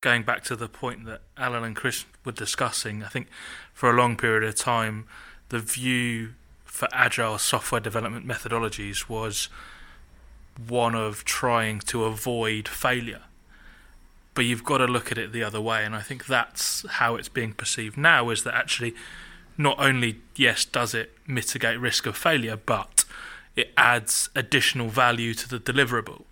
going 0.00 0.22
back 0.22 0.44
to 0.44 0.56
the 0.56 0.68
point 0.68 1.04
that 1.06 1.22
Alan 1.36 1.64
and 1.64 1.76
Chris 1.76 2.04
were 2.24 2.32
discussing, 2.32 3.02
I 3.02 3.08
think 3.08 3.28
for 3.72 3.90
a 3.90 3.92
long 3.92 4.16
period 4.16 4.44
of 4.44 4.56
time, 4.56 5.06
the 5.48 5.58
view 5.58 6.34
for 6.64 6.88
agile 6.92 7.38
software 7.38 7.80
development 7.80 8.26
methodologies 8.26 9.08
was 9.08 9.48
one 10.68 10.94
of 10.94 11.24
trying 11.24 11.80
to 11.80 12.04
avoid 12.04 12.68
failure 12.68 13.22
but 14.36 14.44
you've 14.44 14.62
got 14.62 14.78
to 14.78 14.86
look 14.86 15.10
at 15.10 15.18
it 15.18 15.32
the 15.32 15.42
other 15.42 15.60
way. 15.60 15.84
And 15.84 15.96
I 15.96 16.02
think 16.02 16.26
that's 16.26 16.86
how 16.88 17.16
it's 17.16 17.28
being 17.28 17.54
perceived 17.54 17.96
now 17.96 18.28
is 18.30 18.44
that 18.44 18.54
actually, 18.54 18.94
not 19.58 19.80
only, 19.80 20.20
yes, 20.36 20.64
does 20.66 20.94
it 20.94 21.16
mitigate 21.26 21.80
risk 21.80 22.04
of 22.06 22.16
failure, 22.16 22.56
but 22.56 23.04
it 23.56 23.72
adds 23.78 24.28
additional 24.36 24.88
value 24.88 25.32
to 25.32 25.48
the 25.48 25.58
deliverable. 25.58 26.24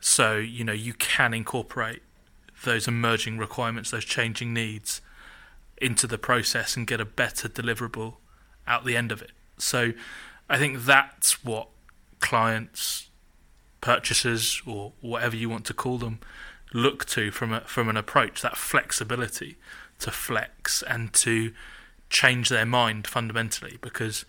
So, 0.00 0.36
you 0.36 0.64
know, 0.64 0.72
you 0.72 0.94
can 0.94 1.32
incorporate 1.32 2.02
those 2.64 2.88
emerging 2.88 3.38
requirements, 3.38 3.92
those 3.92 4.04
changing 4.04 4.52
needs 4.52 5.00
into 5.78 6.08
the 6.08 6.18
process 6.18 6.76
and 6.76 6.86
get 6.88 7.00
a 7.00 7.04
better 7.04 7.48
deliverable 7.48 8.14
out 8.66 8.84
the 8.84 8.96
end 8.96 9.12
of 9.12 9.22
it. 9.22 9.30
So 9.58 9.92
I 10.48 10.58
think 10.58 10.84
that's 10.84 11.44
what 11.44 11.68
clients, 12.18 13.10
purchasers, 13.80 14.60
or 14.66 14.92
whatever 15.00 15.36
you 15.36 15.48
want 15.48 15.66
to 15.66 15.74
call 15.74 15.98
them, 15.98 16.18
look 16.74 17.06
to 17.06 17.30
from 17.30 17.52
a, 17.52 17.60
from 17.62 17.88
an 17.88 17.96
approach 17.96 18.42
that 18.42 18.58
flexibility 18.58 19.56
to 20.00 20.10
flex 20.10 20.82
and 20.82 21.14
to 21.14 21.52
change 22.10 22.50
their 22.50 22.66
mind 22.66 23.06
fundamentally 23.06 23.78
because 23.80 24.26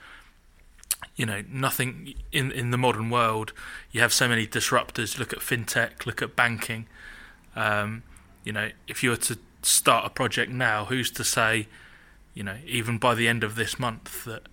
you 1.16 1.26
know 1.26 1.44
nothing 1.50 2.14
in 2.32 2.52
in 2.52 2.72
the 2.72 2.78
modern 2.78 3.10
world 3.10 3.52
you 3.92 4.00
have 4.00 4.14
so 4.14 4.30
many 4.30 4.48
disruptors. 4.48 5.18
Look 5.18 5.34
at 5.34 5.40
fintech 5.40 6.06
look 6.06 6.22
at 6.22 6.36
banking. 6.36 6.88
Um, 7.56 8.04
you 8.44 8.54
know 8.54 8.70
if 8.88 9.04
you 9.04 9.10
were 9.10 9.18
to 9.18 9.38
start 9.64 10.06
a 10.06 10.10
project 10.10 10.52
now 10.52 10.86
who's 10.86 11.10
to 11.10 11.24
say 11.24 11.68
you 12.36 12.44
know 12.44 12.58
even 12.66 13.00
by 13.00 13.16
the 13.16 13.28
end 13.28 13.44
of 13.44 13.56
this 13.56 13.80
month 13.80 14.24
that 14.26 14.44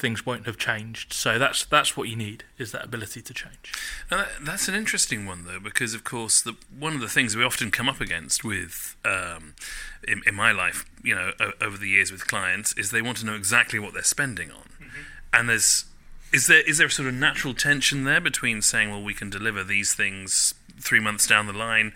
things 0.00 0.24
won't 0.24 0.46
have 0.46 0.56
changed. 0.56 1.12
So 1.12 1.38
that's 1.38 1.64
that's 1.64 1.96
what 1.96 2.08
you 2.08 2.16
need 2.16 2.44
is 2.58 2.72
that 2.72 2.84
ability 2.84 3.22
to 3.22 3.34
change. 3.34 3.72
That's 4.10 4.68
an 4.68 4.74
interesting 4.74 5.26
one 5.26 5.44
though, 5.44 5.60
because 5.60 5.94
of 5.94 6.02
course 6.02 6.40
the, 6.40 6.56
one 6.76 6.94
of 6.94 7.00
the 7.00 7.08
things 7.08 7.36
we 7.36 7.44
often 7.44 7.70
come 7.70 7.88
up 7.88 8.00
against 8.00 8.42
with 8.42 8.96
um, 9.04 9.54
in, 10.06 10.22
in, 10.26 10.34
my 10.34 10.52
life, 10.52 10.84
you 11.02 11.14
know, 11.14 11.32
o- 11.38 11.52
over 11.60 11.76
the 11.76 11.88
years 11.88 12.10
with 12.10 12.26
clients, 12.26 12.72
is 12.74 12.90
they 12.90 13.02
want 13.02 13.18
to 13.18 13.26
know 13.26 13.34
exactly 13.34 13.78
what 13.78 13.92
they're 13.92 14.02
spending 14.02 14.50
on, 14.50 14.70
mm-hmm. 14.80 15.00
and 15.32 15.48
there's 15.48 15.84
is 16.32 16.46
there 16.46 16.62
is 16.62 16.78
there 16.78 16.86
a 16.86 16.90
sort 16.90 17.08
of 17.08 17.14
natural 17.14 17.54
tension 17.54 18.04
there 18.04 18.20
between 18.20 18.62
saying, 18.62 18.90
well, 18.90 19.02
we 19.02 19.14
can 19.14 19.30
deliver 19.30 19.62
these 19.62 19.94
things 19.94 20.54
three 20.80 21.00
months 21.00 21.26
down 21.26 21.46
the 21.46 21.52
line, 21.52 21.92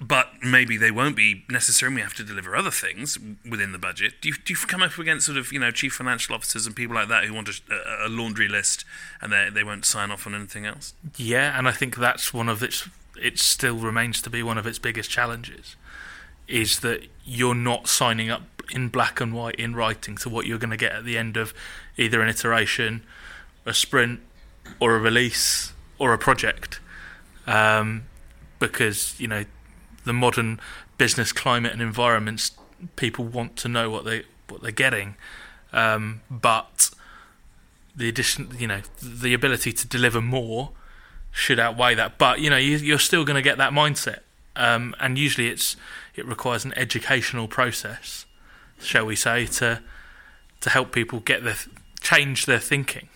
but 0.00 0.42
maybe 0.42 0.76
they 0.76 0.90
won't 0.90 1.16
be 1.16 1.44
necessary. 1.48 1.94
We 1.94 2.00
have 2.00 2.14
to 2.14 2.24
deliver 2.24 2.56
other 2.56 2.70
things 2.70 3.18
within 3.48 3.72
the 3.72 3.78
budget. 3.78 4.14
Do 4.20 4.28
you, 4.28 4.34
do 4.44 4.52
you 4.52 4.58
come 4.66 4.82
up 4.82 4.98
against 4.98 5.26
sort 5.26 5.38
of 5.38 5.52
you 5.52 5.58
know 5.58 5.70
chief 5.70 5.94
financial 5.94 6.34
officers 6.34 6.66
and 6.66 6.74
people 6.74 6.94
like 6.94 7.08
that 7.08 7.24
who 7.24 7.34
want 7.34 7.48
a, 7.48 8.06
a 8.06 8.08
laundry 8.08 8.48
list 8.48 8.84
and 9.20 9.32
they 9.32 9.48
they 9.52 9.64
won't 9.64 9.84
sign 9.84 10.10
off 10.10 10.26
on 10.26 10.34
anything 10.34 10.66
else? 10.66 10.94
Yeah, 11.16 11.56
and 11.56 11.68
I 11.68 11.72
think 11.72 11.96
that's 11.96 12.34
one 12.34 12.48
of 12.48 12.62
its. 12.62 12.88
It 13.20 13.38
still 13.38 13.76
remains 13.76 14.20
to 14.22 14.30
be 14.30 14.42
one 14.42 14.58
of 14.58 14.66
its 14.66 14.80
biggest 14.80 15.10
challenges, 15.10 15.76
is 16.48 16.80
that 16.80 17.06
you're 17.24 17.54
not 17.54 17.86
signing 17.86 18.28
up 18.28 18.42
in 18.70 18.88
black 18.88 19.20
and 19.20 19.32
white 19.32 19.54
in 19.54 19.76
writing 19.76 20.16
to 20.16 20.28
what 20.28 20.46
you're 20.46 20.58
going 20.58 20.70
to 20.70 20.76
get 20.76 20.92
at 20.92 21.04
the 21.04 21.16
end 21.16 21.36
of 21.36 21.54
either 21.96 22.20
an 22.20 22.28
iteration, 22.28 23.04
a 23.64 23.72
sprint, 23.72 24.20
or 24.80 24.96
a 24.96 24.98
release 24.98 25.72
or 25.98 26.12
a 26.12 26.18
project, 26.18 26.80
um, 27.46 28.04
because 28.58 29.18
you 29.20 29.28
know 29.28 29.44
the 30.04 30.12
modern 30.12 30.60
business 30.98 31.32
climate 31.32 31.72
and 31.72 31.82
environments, 31.82 32.52
people 32.96 33.24
want 33.24 33.56
to 33.56 33.68
know 33.68 33.90
what 33.90 34.04
they 34.04 34.24
what 34.48 34.62
they're 34.62 34.70
getting, 34.70 35.16
um, 35.72 36.20
but 36.30 36.90
the 37.96 38.08
addition, 38.08 38.50
you 38.58 38.66
know, 38.66 38.82
the 39.02 39.32
ability 39.32 39.72
to 39.72 39.86
deliver 39.86 40.20
more 40.20 40.70
should 41.30 41.58
outweigh 41.58 41.94
that. 41.94 42.18
But 42.18 42.40
you 42.40 42.50
know, 42.50 42.56
you, 42.56 42.94
are 42.94 42.98
still 42.98 43.24
going 43.24 43.36
to 43.36 43.42
get 43.42 43.58
that 43.58 43.72
mindset, 43.72 44.20
um, 44.56 44.94
and 45.00 45.18
usually 45.18 45.48
it's 45.48 45.76
it 46.14 46.26
requires 46.26 46.64
an 46.64 46.72
educational 46.76 47.48
process, 47.48 48.26
shall 48.78 49.06
we 49.06 49.16
say, 49.16 49.46
to 49.46 49.82
to 50.60 50.70
help 50.70 50.92
people 50.92 51.20
get 51.20 51.44
their 51.44 51.56
change 52.00 52.46
their 52.46 52.58
thinking. 52.58 53.08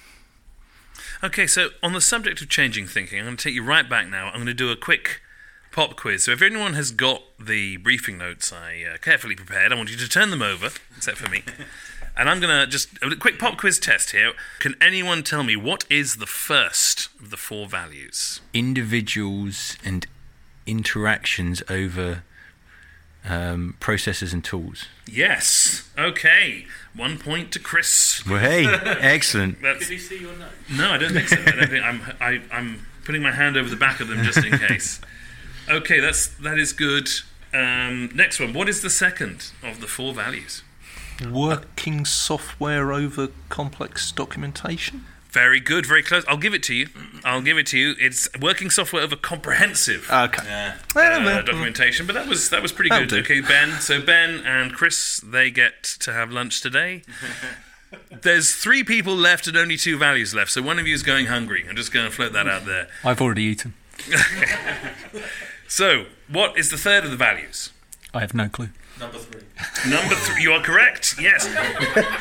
Okay, 1.23 1.47
so 1.47 1.71
on 1.83 1.92
the 1.92 2.00
subject 2.00 2.40
of 2.40 2.49
changing 2.49 2.87
thinking, 2.87 3.18
I'm 3.18 3.25
going 3.25 3.37
to 3.37 3.42
take 3.42 3.54
you 3.54 3.64
right 3.64 3.88
back 3.88 4.09
now. 4.09 4.28
I'm 4.28 4.35
going 4.35 4.47
to 4.47 4.54
do 4.54 4.71
a 4.71 4.76
quick 4.76 5.21
pop 5.78 5.94
quiz. 5.94 6.25
So 6.25 6.32
if 6.32 6.42
anyone 6.42 6.75
has 6.75 6.90
got 6.90 7.23
the 7.38 7.76
briefing 7.76 8.18
notes 8.18 8.52
I 8.52 8.82
uh, 8.82 8.99
carefully 8.99 9.37
prepared, 9.37 9.73
I 9.73 9.76
want 9.76 9.92
you 9.92 9.97
to 9.99 10.08
turn 10.08 10.30
them 10.30 10.42
over, 10.42 10.70
except 10.97 11.18
for 11.18 11.30
me. 11.30 11.44
and 12.16 12.28
I'm 12.28 12.40
going 12.40 12.50
to 12.50 12.66
just 12.66 12.88
a 13.00 13.14
quick 13.14 13.38
pop 13.38 13.58
quiz 13.58 13.78
test 13.78 14.11
here. 14.11 14.32
Can 14.58 14.75
anyone 14.80 15.23
tell 15.23 15.44
me 15.44 15.54
what 15.54 15.85
is 15.88 16.16
the 16.16 16.26
first 16.26 17.11
of 17.20 17.30
the 17.30 17.37
four 17.37 17.68
values? 17.68 18.40
Individuals 18.52 19.76
and 19.85 20.04
interactions 20.66 21.62
over 21.70 22.25
um, 23.25 23.76
processes 23.78 24.32
and 24.32 24.42
tools. 24.42 24.87
Yes. 25.06 25.88
Okay. 25.97 26.66
One 26.92 27.18
point 27.18 27.52
to 27.52 27.61
Chris. 27.61 28.26
Well, 28.26 28.40
hey, 28.40 28.66
excellent. 28.66 29.62
Did 29.62 29.80
he 29.82 29.99
see 29.99 30.18
your 30.18 30.37
note? 30.37 30.49
No, 30.76 30.90
I 30.90 30.99
don't 30.99 31.12
think 31.12 31.28
so. 31.28 31.37
I 31.40 31.52
don't 31.52 31.70
think 31.70 31.85
I'm. 31.85 32.02
I, 32.20 32.30
am 32.32 32.42
i 32.50 32.58
am 32.58 32.87
putting 33.04 33.23
my 33.23 33.30
hand 33.30 33.56
over 33.56 33.70
the 33.70 33.76
back 33.76 34.00
of 34.00 34.08
them 34.08 34.25
just 34.25 34.44
in 34.44 34.58
case. 34.68 35.00
Okay, 35.70 36.00
that's 36.00 36.26
that 36.26 36.58
is 36.58 36.72
good. 36.72 37.08
Um, 37.52 38.10
next 38.14 38.40
one. 38.40 38.52
What 38.52 38.68
is 38.68 38.82
the 38.82 38.90
second 38.90 39.52
of 39.62 39.80
the 39.80 39.87
four 39.87 40.12
values? 40.12 40.62
Working 41.30 42.04
software 42.04 42.92
over 42.92 43.28
complex 43.48 44.12
documentation. 44.12 45.04
Very 45.30 45.60
good, 45.60 45.84
very 45.84 46.02
close. 46.02 46.25
I'll 46.26 46.38
give 46.38 46.54
it 46.54 46.62
to 46.64 46.75
you. 46.75 46.88
I'll 47.22 47.42
give 47.42 47.58
it 47.58 47.66
to 47.68 47.78
you. 47.78 47.94
It's 48.00 48.28
working 48.40 48.70
software 48.70 49.02
over 49.02 49.14
comprehensive 49.14 50.08
okay. 50.10 50.75
uh, 50.94 51.42
documentation, 51.42 52.06
but 52.06 52.14
that 52.14 52.26
was 52.26 52.48
that 52.50 52.62
was 52.62 52.72
pretty 52.72 52.90
good. 52.90 53.12
Okay, 53.12 53.40
Ben. 53.40 53.72
So 53.80 54.00
Ben 54.00 54.40
and 54.46 54.72
Chris, 54.72 55.20
they 55.20 55.50
get 55.50 55.82
to 56.00 56.12
have 56.14 56.32
lunch 56.32 56.62
today. 56.62 57.02
There's 58.22 58.54
three 58.54 58.84
people 58.84 59.14
left 59.14 59.46
and 59.46 59.56
only 59.56 59.76
two 59.76 59.98
values 59.98 60.34
left, 60.34 60.50
so 60.50 60.62
one 60.62 60.78
of 60.78 60.87
you 60.87 60.94
is 60.94 61.02
going 61.02 61.26
hungry. 61.26 61.64
I'm 61.68 61.76
just 61.76 61.92
going 61.92 62.06
to 62.06 62.12
float 62.12 62.32
that 62.32 62.46
out 62.46 62.64
there. 62.64 62.88
I've 63.04 63.20
already 63.20 63.42
eaten. 63.42 63.75
So, 65.68 66.06
what 66.28 66.58
is 66.58 66.70
the 66.70 66.78
third 66.78 67.04
of 67.04 67.10
the 67.10 67.16
values? 67.16 67.72
I 68.14 68.20
have 68.20 68.32
no 68.34 68.48
clue. 68.48 68.70
Number 68.98 69.18
three. 69.18 69.42
Number 69.90 70.14
three. 70.14 70.42
You 70.42 70.52
are 70.52 70.62
correct. 70.62 71.16
Yes. 71.20 71.46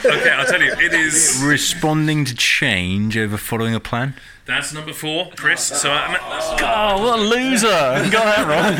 Okay, 0.05 0.29
I'll 0.29 0.45
tell 0.45 0.61
you. 0.61 0.73
It 0.73 0.93
is 0.93 1.41
responding 1.43 2.25
to 2.25 2.35
change 2.35 3.17
over 3.17 3.37
following 3.37 3.73
a 3.73 3.79
plan. 3.79 4.13
That's 4.47 4.73
number 4.73 4.93
four, 4.93 5.29
Chris. 5.35 5.71
Oh, 5.73 5.75
so 5.75 5.91
I'm, 5.91 6.13
God, 6.57 7.01
what 7.01 7.19
a 7.19 7.21
loser! 7.21 7.67
got 7.67 8.11
that 8.11 8.47
wrong. 8.47 8.73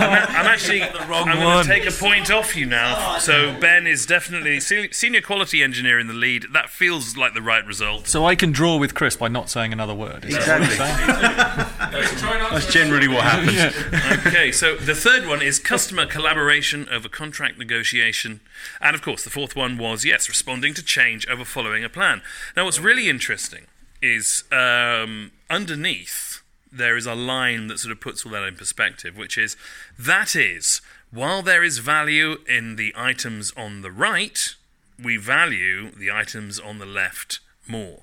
I'm, 0.00 0.36
I'm 0.36 0.46
actually 0.46 0.82
I'm 0.82 1.36
going 1.36 1.64
to 1.64 1.68
take 1.68 1.84
a 1.84 1.90
point 1.90 2.30
off 2.30 2.54
you 2.54 2.64
now. 2.64 2.94
Oh, 2.96 3.18
so 3.18 3.58
Ben 3.58 3.88
is 3.88 4.06
definitely 4.06 4.60
senior 4.60 5.20
quality 5.20 5.64
engineer 5.64 5.98
in 5.98 6.06
the 6.06 6.14
lead. 6.14 6.46
That 6.52 6.70
feels 6.70 7.16
like 7.16 7.34
the 7.34 7.42
right 7.42 7.66
result. 7.66 8.06
So 8.06 8.24
I 8.24 8.36
can 8.36 8.52
draw 8.52 8.76
with 8.76 8.94
Chris 8.94 9.16
by 9.16 9.26
not 9.26 9.50
saying 9.50 9.72
another 9.72 9.94
word. 9.94 10.24
Exactly. 10.24 10.76
That's 11.90 12.72
generally 12.72 13.08
what 13.08 13.24
happens. 13.24 13.54
Yeah. 13.54 14.22
Okay, 14.28 14.52
so 14.52 14.76
the 14.76 14.94
third 14.94 15.26
one 15.26 15.42
is 15.42 15.58
customer 15.58 16.06
collaboration 16.06 16.88
over 16.88 17.08
contract 17.08 17.58
negotiation, 17.58 18.40
and 18.80 18.94
of 18.94 19.02
course 19.02 19.24
the 19.24 19.30
fourth 19.30 19.56
one 19.56 19.76
was 19.76 20.04
yes, 20.04 20.28
responding 20.28 20.72
to 20.74 20.84
change 20.84 21.26
over 21.26 21.44
following 21.44 21.82
a 21.82 21.88
plan. 21.88 22.22
Now, 22.56 22.66
what's 22.66 22.78
really 22.78 23.08
interesting 23.08 23.66
is 24.02 24.44
um, 24.50 25.32
underneath 25.48 26.42
there 26.72 26.96
is 26.96 27.06
a 27.06 27.14
line 27.14 27.66
that 27.66 27.78
sort 27.78 27.92
of 27.92 28.00
puts 28.00 28.24
all 28.24 28.32
that 28.32 28.44
in 28.44 28.54
perspective, 28.54 29.16
which 29.16 29.36
is 29.36 29.56
that 29.98 30.36
is, 30.36 30.80
while 31.10 31.42
there 31.42 31.64
is 31.64 31.78
value 31.78 32.38
in 32.48 32.76
the 32.76 32.92
items 32.96 33.52
on 33.56 33.82
the 33.82 33.90
right, 33.90 34.54
we 35.02 35.16
value 35.16 35.90
the 35.90 36.10
items 36.10 36.60
on 36.60 36.78
the 36.78 36.86
left 36.86 37.40
more. 37.66 38.00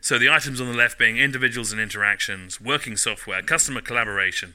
So 0.00 0.18
the 0.18 0.28
items 0.28 0.60
on 0.60 0.66
the 0.66 0.76
left 0.76 0.98
being 0.98 1.16
individuals 1.16 1.72
and 1.72 1.80
interactions, 1.80 2.60
working 2.60 2.96
software, 2.96 3.42
customer 3.42 3.80
collaboration, 3.80 4.54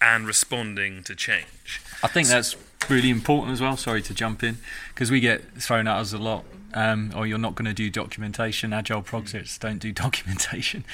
and 0.00 0.26
responding 0.26 1.02
to 1.04 1.14
change. 1.14 1.80
I 2.02 2.08
think 2.08 2.28
that's 2.28 2.56
really 2.88 3.10
important 3.10 3.52
as 3.52 3.60
well. 3.60 3.76
Sorry 3.76 4.02
to 4.02 4.14
jump 4.14 4.42
in 4.42 4.58
because 4.88 5.10
we 5.10 5.20
get 5.20 5.42
thrown 5.60 5.86
at 5.86 5.96
us 5.96 6.12
a 6.12 6.18
lot 6.18 6.44
um, 6.74 7.12
or 7.16 7.26
you're 7.26 7.38
not 7.38 7.54
going 7.54 7.66
to 7.66 7.74
do 7.74 7.90
documentation. 7.90 8.72
Agile 8.72 9.02
projects 9.02 9.58
don't 9.58 9.78
do 9.78 9.92
documentation. 10.04 10.84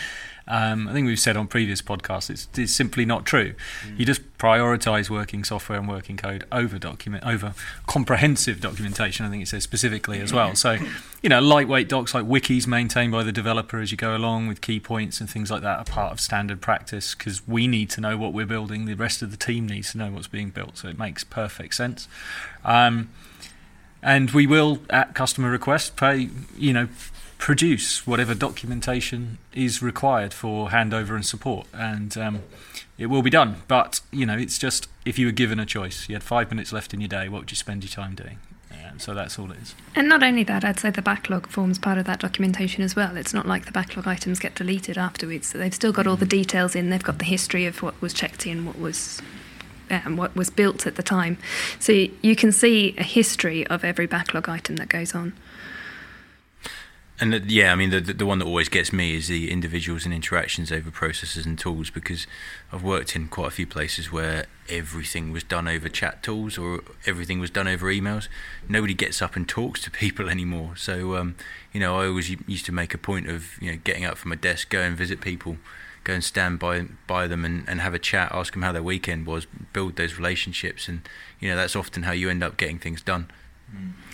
Um, 0.49 0.89
I 0.89 0.93
think 0.93 1.07
we've 1.07 1.21
said 1.21 1.37
on 1.37 1.47
previous 1.47 1.81
podcasts 1.81 2.29
it's, 2.29 2.49
it's 2.57 2.75
simply 2.75 3.05
not 3.05 3.25
true. 3.25 3.55
Mm. 3.87 4.01
You 4.01 4.07
just 4.07 4.39
prioritize 4.39 5.09
working 5.09 5.45
software 5.45 5.79
and 5.79 5.89
working 5.89 6.17
code 6.17 6.45
over 6.51 6.79
document 6.79 7.25
over 7.25 7.55
comprehensive 7.87 8.61
documentation. 8.61 9.25
I 9.25 9.31
think 9.31 9.45
it 9.45 9.49
says 9.49 9.63
specifically 9.63 10.21
as 10.21 10.33
well. 10.33 10.57
So, 10.57 10.79
you 11.23 11.29
know, 11.29 11.41
lightweight 11.41 11.89
docs 11.89 12.13
like 12.13 12.25
wikis 12.25 12.67
maintained 12.67 13.13
by 13.13 13.23
the 13.23 13.33
developer 13.33 13.79
as 13.79 13.93
you 13.93 13.97
go 13.97 14.17
along 14.17 14.49
with 14.49 14.61
key 14.61 14.81
points 14.81 15.21
and 15.21 15.31
things 15.31 15.51
like 15.51 15.63
that 15.63 15.79
are 15.79 15.85
part 15.85 16.13
of 16.13 16.21
standard 16.21 16.61
practice 16.61 17.15
because 17.15 17.47
we 17.47 17.69
need 17.69 17.89
to 17.91 18.01
know 18.01 18.17
what 18.17 18.33
we're 18.33 18.47
building. 18.47 18.87
The 18.87 18.95
rest 18.95 19.23
of 19.23 19.31
the 19.31 19.37
team 19.37 19.69
needs 19.69 19.93
to 19.93 19.99
know 19.99 20.11
what's 20.11 20.27
being 20.29 20.51
built. 20.51 20.79
So 20.79 20.89
it 20.89 20.99
makes 20.99 21.23
perfect 21.23 21.75
sense. 21.75 22.09
Um, 22.65 23.11
and 24.03 24.31
we 24.31 24.47
will, 24.47 24.81
at 24.91 25.15
customer 25.15 25.51
request, 25.51 25.97
pay 25.97 26.29
you 26.57 26.73
know 26.73 26.89
produce 27.39 28.07
whatever 28.07 28.35
documentation 28.35 29.39
is 29.53 29.83
required 29.83 30.33
for 30.33 30.69
handover 30.69 31.15
and 31.15 31.27
support, 31.27 31.67
and 31.73 32.17
um, 32.17 32.43
it 32.99 33.07
will 33.07 33.23
be 33.23 33.31
done. 33.31 33.57
But 33.69 34.01
you 34.11 34.27
know, 34.27 34.37
it's 34.37 34.59
just 34.59 34.89
if 35.05 35.19
you 35.19 35.27
were 35.27 35.33
given 35.33 35.59
a 35.59 35.67
choice, 35.67 36.09
you 36.09 36.15
had 36.15 36.23
five 36.23 36.51
minutes 36.51 36.73
left 36.73 36.95
in 36.95 37.01
your 37.01 37.09
day, 37.09 37.29
what 37.29 37.43
would 37.43 37.51
you 37.51 37.57
spend 37.57 37.83
your 37.85 37.91
time 37.91 38.15
doing? 38.15 38.39
so 38.99 39.15
that's 39.15 39.39
all 39.39 39.51
it 39.51 39.59
is. 39.59 39.75
And 39.95 40.09
not 40.09 40.23
only 40.23 40.45
that, 40.45 40.65
I'd 40.65 40.79
say 40.79 40.91
the 40.91 41.03
backlog 41.03 41.49
forms 41.49 41.79
part 41.79 41.99
of 41.99 42.05
that 42.07 42.21
documentation 42.21 42.83
as 42.83 42.97
well. 42.97 43.17
It's 43.17 43.35
not 43.35 43.47
like 43.47 43.67
the 43.67 43.73
backlog 43.73 44.07
items 44.07 44.39
get 44.39 44.55
deleted 44.55 44.99
afterwards. 44.99 45.49
So 45.49 45.59
they've 45.59 45.75
still 45.75 45.93
got 45.93 46.07
all 46.07 46.17
the 46.17 46.27
details 46.27 46.75
in. 46.75 46.91
They've 46.91 47.03
got 47.03 47.19
the 47.19 47.25
history 47.25 47.67
of 47.67 47.83
what 47.83 48.01
was 48.01 48.13
checked 48.13 48.47
in, 48.47 48.65
what 48.65 48.79
was 48.79 49.21
um, 49.93 50.17
what 50.17 50.35
was 50.35 50.51
built 50.51 50.87
at 50.87 50.97
the 50.97 51.03
time. 51.03 51.39
So 51.79 51.93
you 51.93 52.37
can 52.37 52.53
see 52.53 52.95
a 52.99 53.03
history 53.03 53.67
of 53.67 53.85
every 53.85 54.07
backlog 54.07 54.49
item 54.49 54.77
that 54.77 54.89
goes 54.89 55.15
on. 55.15 55.35
And 57.23 57.33
the, 57.33 57.39
yeah, 57.47 57.71
I 57.71 57.77
mean, 57.77 57.91
the, 57.91 58.01
the 58.01 58.27
one 58.27 58.41
that 58.41 58.47
always 58.47 58.69
gets 58.69 58.93
me 58.93 59.15
is 59.15 59.29
the 59.29 59.49
individuals 59.49 60.05
and 60.05 60.13
interactions 60.13 60.73
over 60.73 60.91
processes 60.91 61.47
and 61.47 61.57
tools 61.57 61.89
because 61.89 62.27
I've 62.73 62.83
worked 62.83 63.15
in 63.15 63.29
quite 63.29 63.47
a 63.47 63.51
few 63.53 63.67
places 63.67 64.11
where 64.11 64.47
everything 64.69 65.31
was 65.31 65.45
done 65.45 65.69
over 65.69 65.89
chat 65.89 66.25
tools 66.25 66.59
or 66.59 66.81
everything 67.07 67.39
was 67.39 67.49
done 67.49 67.69
over 67.69 67.87
emails. 67.87 68.27
Nobody 68.69 68.93
gets 68.95 69.23
up 69.23 69.37
and 69.37 69.49
talks 69.49 69.81
to 69.83 69.91
people 69.93 70.29
anymore. 70.29 70.75
So, 70.75 71.15
um, 71.15 71.37
you 71.73 71.79
know, 71.79 71.97
I 72.01 72.07
always 72.09 72.29
used 72.29 72.67
to 72.67 72.73
make 72.73 72.93
a 72.93 72.99
point 72.99 73.29
of, 73.29 73.57
you 73.61 73.71
know, 73.71 73.79
getting 73.85 74.05
up 74.05 74.19
from 74.19 74.31
my 74.31 74.37
desk, 74.37 74.71
go 74.71 74.81
and 74.81 74.97
visit 74.97 75.21
people, 75.21 75.59
go 76.05 76.15
and 76.15 76.25
stand 76.25 76.59
by 76.59 76.87
by 77.07 77.27
them 77.27 77.45
and, 77.45 77.69
and 77.69 77.81
have 77.81 77.95
a 77.95 77.99
chat, 77.99 78.33
ask 78.33 78.53
them 78.53 78.63
how 78.63 78.73
their 78.73 78.83
weekend 78.83 79.27
was, 79.27 79.47
build 79.73 79.97
those 79.97 80.17
relationships. 80.17 80.89
And, 80.89 81.03
you 81.41 81.49
know, 81.49 81.57
that's 81.57 81.77
often 81.77 82.05
how 82.05 82.13
you 82.13 82.31
end 82.31 82.43
up 82.43 82.57
getting 82.57 82.79
things 82.79 83.03
done. 83.03 83.29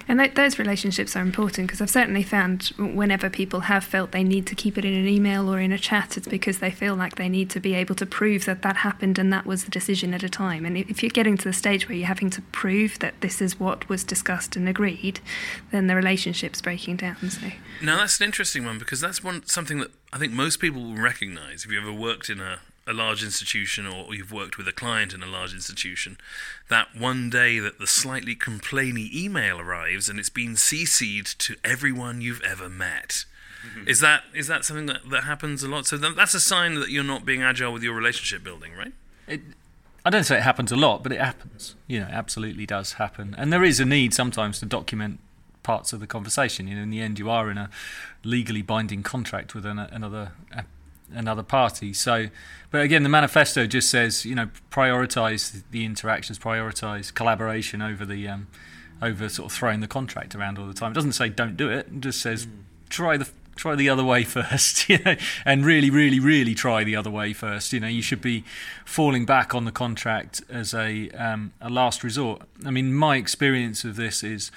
And 0.09 0.19
th- 0.19 0.35
those 0.35 0.59
relationships 0.59 1.15
are 1.15 1.21
important 1.21 1.69
because 1.69 1.83
I've 1.83 1.91
certainly 1.91 2.23
found 2.23 2.73
whenever 2.79 3.29
people 3.29 3.61
have 3.61 3.85
felt 3.85 4.13
they 4.13 4.25
need 4.25 4.47
to 4.47 4.55
keep 4.55 4.79
it 4.79 4.85
in 4.85 4.95
an 4.95 5.07
email 5.07 5.53
or 5.53 5.61
in 5.61 5.71
a 5.71 5.79
chat, 5.79 6.17
it's 6.17 6.27
because 6.27 6.61
they 6.61 6.71
feel 6.71 6.95
like 6.95 7.17
they 7.17 7.29
need 7.29 7.51
to 7.51 7.61
be 7.61 7.75
able 7.75 7.95
to 7.97 8.07
prove 8.07 8.47
that 8.47 8.63
that 8.63 8.79
happened 8.79 9.19
and 9.19 9.31
that 9.33 9.45
was 9.45 9.65
the 9.65 9.71
decision 9.71 10.15
at 10.15 10.23
a 10.23 10.29
time. 10.29 10.65
And 10.65 10.79
if 10.79 11.03
you're 11.03 11.11
getting 11.11 11.37
to 11.37 11.45
the 11.45 11.53
stage 11.53 11.89
where 11.89 11.97
you're 11.97 12.07
having 12.07 12.31
to 12.31 12.41
prove 12.41 12.99
that 13.01 13.21
this 13.21 13.43
is 13.43 13.61
what 13.61 13.87
was 13.91 14.03
discussed 14.03 14.57
and 14.57 14.67
agreed, 14.67 15.21
then 15.73 15.89
the 15.89 15.95
relationship's 15.95 16.63
breaking 16.63 16.97
down. 16.97 17.29
So. 17.29 17.49
Now 17.83 17.99
that's 17.99 18.19
an 18.19 18.25
interesting 18.25 18.65
one 18.65 18.79
because 18.79 19.03
that's 19.03 19.23
one 19.23 19.45
something 19.45 19.79
that 19.81 19.91
I 20.11 20.19
think 20.19 20.33
most 20.33 20.59
people 20.59 20.83
will 20.83 20.97
recognise 20.97 21.67
if 21.67 21.71
you 21.71 21.79
ever 21.79 21.93
worked 21.93 22.31
in 22.31 22.41
a 22.41 22.61
a 22.89 22.93
large 22.93 23.23
institution 23.23 23.87
or 23.87 24.15
you've 24.15 24.33
worked 24.33 24.57
with 24.57 24.67
a 24.67 24.73
client 24.73 25.13
in 25.13 25.23
a 25.23 25.27
large 25.27 25.53
institution, 25.53 26.17
that 26.69 26.89
one 26.97 27.29
day 27.31 27.59
that 27.59 27.79
the 27.79 27.87
slightly 27.87 28.35
complainy 28.35 29.13
email 29.13 29.61
arrives 29.61 30.09
and 30.09 30.19
it's 30.19 30.31
been 30.31 30.55
CC'd 30.55 31.39
to 31.41 31.57
everyone 31.63 32.21
you've 32.21 32.43
ever 32.43 32.69
met. 32.69 33.25
Mm-hmm. 33.67 33.89
Is 33.89 34.01
that 34.01 34.23
is 34.35 34.47
that 34.47 34.65
something 34.65 34.87
that, 34.87 35.09
that 35.11 35.25
happens 35.25 35.63
a 35.63 35.69
lot? 35.69 35.87
So 35.87 35.97
that's 35.97 36.35
a 36.35 36.41
sign 36.41 36.75
that 36.77 36.91
you're 36.91 37.05
not 37.05 37.25
being 37.25 37.43
agile 37.43 37.73
with 37.73 37.83
your 37.83 37.95
relationship 37.95 38.43
building, 38.43 38.73
right? 38.75 38.93
It, 39.27 39.41
I 40.05 40.11
don't 40.11 40.25
say 40.25 40.39
it 40.39 40.43
happens 40.43 40.73
a 40.73 40.77
lot, 40.77 41.03
but 41.03 41.13
it 41.13 41.21
happens. 41.21 41.75
You 41.87 42.01
know, 42.01 42.07
it 42.07 42.13
absolutely 42.13 42.67
does 42.67 42.95
happen, 42.95 43.35
and 43.37 43.53
there 43.53 43.65
is 43.65 43.81
a 43.81 43.85
need 43.85 44.15
sometimes 44.15 44.61
to 44.61 44.67
document 44.67 45.19
parts 45.65 45.93
of 45.93 46.01
the 46.01 46.07
conversation. 46.07 46.69
You 46.69 46.77
know, 46.77 46.83
in 46.83 46.91
the 46.91 47.01
end, 47.01 47.19
you 47.19 47.29
are 47.29 47.51
in 47.51 47.59
a 47.59 47.69
legally 48.25 48.63
binding 48.63 49.03
contract 49.03 49.55
with 49.55 49.67
an, 49.67 49.79
another 49.79 50.33
another 51.13 51.43
party. 51.43 51.93
So, 51.93 52.29
but 52.71 52.83
again, 52.83 53.03
the 53.03 53.09
manifesto 53.09 53.67
just 53.67 53.91
says 53.91 54.25
you 54.25 54.35
know 54.35 54.51
prioritize 54.71 55.63
the 55.71 55.85
interactions, 55.85 56.39
prioritize 56.39 57.13
collaboration 57.13 57.83
over 57.83 58.05
the 58.05 58.29
um, 58.29 58.49
over 59.01 59.29
sort 59.29 59.51
of 59.51 59.57
throwing 59.57 59.81
the 59.81 59.89
contract 59.89 60.35
around 60.35 60.59
all 60.59 60.67
the 60.67 60.75
time. 60.75 60.93
It 60.93 60.95
doesn't 60.95 61.13
say 61.13 61.29
don't 61.29 61.57
do 61.57 61.71
it. 61.71 61.87
It 61.87 62.01
just 62.01 62.21
says 62.21 62.47
mm. 62.47 62.53
try 62.89 63.17
the 63.17 63.29
try 63.59 63.75
the 63.75 63.89
other 63.89 64.05
way 64.05 64.23
first, 64.25 64.89
you 64.89 64.99
know, 65.05 65.17
and 65.45 65.67
really, 65.67 65.91
really, 65.91 66.21
really 66.21 66.55
try 66.55 66.85
the 66.85 66.97
other 66.97 67.11
way 67.11 67.33
first. 67.33 67.73
You 67.73 67.81
know, 67.81 67.89
you 67.89 68.01
should 68.01 68.23
be 68.23 68.45
falling 68.87 69.27
back 69.27 69.55
on 69.55 69.65
the 69.65 69.73
contract 69.73 70.41
as 70.49 70.73
a 70.73 71.11
um, 71.11 71.53
a 71.61 71.69
last 71.69 72.03
resort. 72.03 72.43
I 72.65 72.71
mean, 72.71 72.95
my 72.95 73.17
experience 73.17 73.85
of 73.85 73.97
this 73.97 74.23
is 74.25 74.51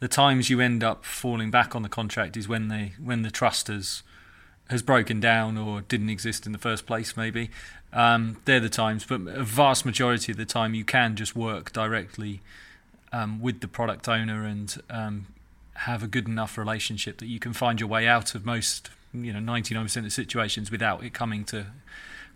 the 0.00 0.08
times 0.08 0.50
you 0.50 0.60
end 0.60 0.84
up 0.84 1.04
falling 1.04 1.50
back 1.50 1.74
on 1.74 1.82
the 1.82 1.88
contract 1.88 2.36
is 2.36 2.48
when 2.48 2.68
they 2.68 2.92
when 3.02 3.22
the 3.22 3.30
trust 3.30 3.68
has 3.68 4.02
has 4.68 4.82
broken 4.82 5.18
down 5.20 5.56
or 5.56 5.80
didn't 5.82 6.10
exist 6.10 6.46
in 6.46 6.52
the 6.52 6.58
first 6.58 6.86
place, 6.86 7.16
maybe. 7.16 7.50
Um, 7.92 8.36
they're 8.44 8.60
the 8.60 8.68
times, 8.68 9.04
but 9.06 9.20
a 9.26 9.42
vast 9.42 9.86
majority 9.86 10.32
of 10.32 10.38
the 10.38 10.44
time, 10.44 10.74
you 10.74 10.84
can 10.84 11.16
just 11.16 11.34
work 11.34 11.72
directly 11.72 12.40
um, 13.12 13.40
with 13.40 13.60
the 13.60 13.68
product 13.68 14.08
owner 14.08 14.44
and 14.44 14.76
um, 14.90 15.26
have 15.74 16.02
a 16.02 16.06
good 16.06 16.28
enough 16.28 16.58
relationship 16.58 17.18
that 17.18 17.26
you 17.26 17.38
can 17.38 17.52
find 17.52 17.80
your 17.80 17.88
way 17.88 18.06
out 18.06 18.34
of 18.34 18.44
most, 18.44 18.90
you 19.14 19.32
know, 19.32 19.40
99% 19.40 20.04
of 20.04 20.12
situations 20.12 20.70
without 20.70 21.02
it 21.02 21.14
coming 21.14 21.44
to 21.44 21.66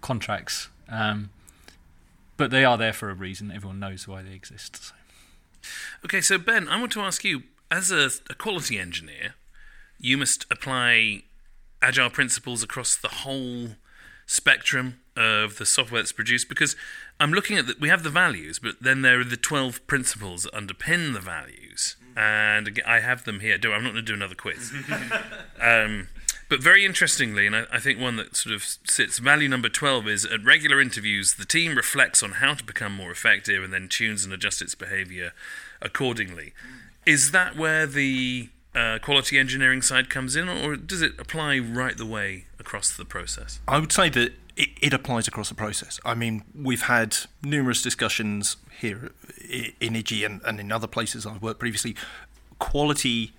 contracts. 0.00 0.68
Um, 0.88 1.30
but 2.38 2.50
they 2.50 2.64
are 2.64 2.78
there 2.78 2.94
for 2.94 3.10
a 3.10 3.14
reason. 3.14 3.50
Everyone 3.50 3.78
knows 3.78 4.08
why 4.08 4.22
they 4.22 4.32
exist. 4.32 4.82
So. 4.82 4.94
Okay, 6.04 6.20
so 6.20 6.38
Ben, 6.38 6.66
I 6.68 6.80
want 6.80 6.92
to 6.92 7.00
ask 7.00 7.24
you, 7.24 7.42
as 7.70 7.90
a, 7.90 8.10
a 8.30 8.34
quality 8.34 8.78
engineer, 8.78 9.34
you 10.00 10.16
must 10.16 10.46
apply 10.50 11.22
agile 11.82 12.10
principles 12.10 12.62
across 12.62 12.96
the 12.96 13.08
whole 13.08 13.76
spectrum 14.26 15.00
of 15.16 15.58
the 15.58 15.66
software 15.66 16.00
that's 16.00 16.12
produced 16.12 16.48
because 16.48 16.74
I'm 17.20 17.32
looking 17.32 17.58
at 17.58 17.66
that 17.66 17.80
we 17.80 17.88
have 17.88 18.02
the 18.02 18.10
values 18.10 18.58
but 18.58 18.76
then 18.80 19.02
there 19.02 19.20
are 19.20 19.24
the 19.24 19.36
12 19.36 19.86
principles 19.86 20.44
that 20.44 20.54
underpin 20.54 21.12
the 21.12 21.20
values. 21.20 21.96
And 22.14 22.80
I 22.86 23.00
have 23.00 23.24
them 23.24 23.40
here. 23.40 23.56
Do 23.56 23.72
I'm 23.72 23.82
not 23.82 23.92
going 23.92 24.04
to 24.04 24.12
do 24.12 24.14
another 24.14 24.34
quiz. 24.34 24.72
Um, 25.60 26.08
but 26.48 26.60
very 26.60 26.84
interestingly 26.84 27.46
and 27.46 27.54
I, 27.54 27.64
I, 27.72 27.78
think 27.78 28.00
one 28.00 28.16
that 28.16 28.34
sort 28.34 28.54
of 28.54 28.64
sits 28.64 29.18
value 29.20 29.48
number 29.48 29.68
12 29.68 30.08
is 30.08 30.24
at 30.24 30.44
regular 30.44 30.80
interviews 30.80 31.34
the 31.34 31.44
team 31.44 31.76
reflects 31.76 32.20
on 32.20 32.32
how 32.32 32.54
to 32.54 32.64
become 32.64 32.96
more 32.96 33.12
effective 33.12 33.62
and 33.62 33.72
then 33.72 33.88
tunes 33.88 34.24
and 34.24 34.34
adjusts 34.34 34.60
its 34.60 34.74
behavior 34.74 35.32
accordingly. 35.80 36.52
Is 37.06 37.30
that 37.30 37.56
where 37.56 37.86
the 37.86 38.48
uh, 38.74 38.98
quality 39.00 39.38
engineering 39.38 39.82
side 39.82 40.08
comes 40.08 40.36
in, 40.36 40.48
or 40.48 40.76
does 40.76 41.02
it 41.02 41.12
apply 41.18 41.58
right 41.58 41.96
the 41.96 42.06
way 42.06 42.46
across 42.58 42.96
the 42.96 43.04
process? 43.04 43.60
I 43.68 43.78
would 43.78 43.92
say 43.92 44.08
that 44.10 44.32
it, 44.56 44.70
it 44.80 44.92
applies 44.92 45.28
across 45.28 45.48
the 45.48 45.54
process. 45.54 46.00
I 46.04 46.14
mean, 46.14 46.44
we've 46.54 46.82
had 46.82 47.16
numerous 47.42 47.82
discussions 47.82 48.56
here 48.80 49.12
in 49.80 49.94
IJYI 49.94 50.26
and, 50.26 50.40
and 50.44 50.60
in 50.60 50.72
other 50.72 50.86
places 50.86 51.26
I've 51.26 51.42
worked 51.42 51.60
previously. 51.60 51.96
Quality 52.58 53.32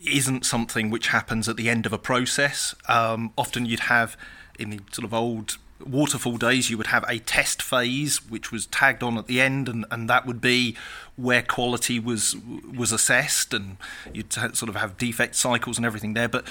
isn't 0.00 0.44
something 0.44 0.90
which 0.90 1.08
happens 1.08 1.48
at 1.48 1.56
the 1.56 1.68
end 1.68 1.86
of 1.86 1.92
a 1.92 1.98
process. 1.98 2.74
Um, 2.88 3.32
often 3.36 3.66
you'd 3.66 3.80
have 3.80 4.16
in 4.58 4.70
the 4.70 4.80
sort 4.92 5.04
of 5.04 5.12
old 5.12 5.58
waterfall 5.86 6.36
days, 6.36 6.70
you 6.70 6.76
would 6.76 6.88
have 6.88 7.04
a 7.08 7.18
test 7.18 7.62
phase 7.62 8.18
which 8.28 8.52
was 8.52 8.66
tagged 8.66 9.02
on 9.02 9.18
at 9.18 9.26
the 9.26 9.40
end, 9.40 9.68
and, 9.68 9.84
and 9.90 10.08
that 10.08 10.26
would 10.26 10.40
be 10.40 10.76
where 11.16 11.42
quality 11.42 11.98
was 11.98 12.36
was 12.76 12.92
assessed, 12.92 13.52
and 13.54 13.76
you'd 14.12 14.32
sort 14.32 14.68
of 14.68 14.76
have 14.76 14.96
defect 14.96 15.34
cycles 15.34 15.76
and 15.76 15.86
everything 15.86 16.14
there. 16.14 16.28
But 16.28 16.46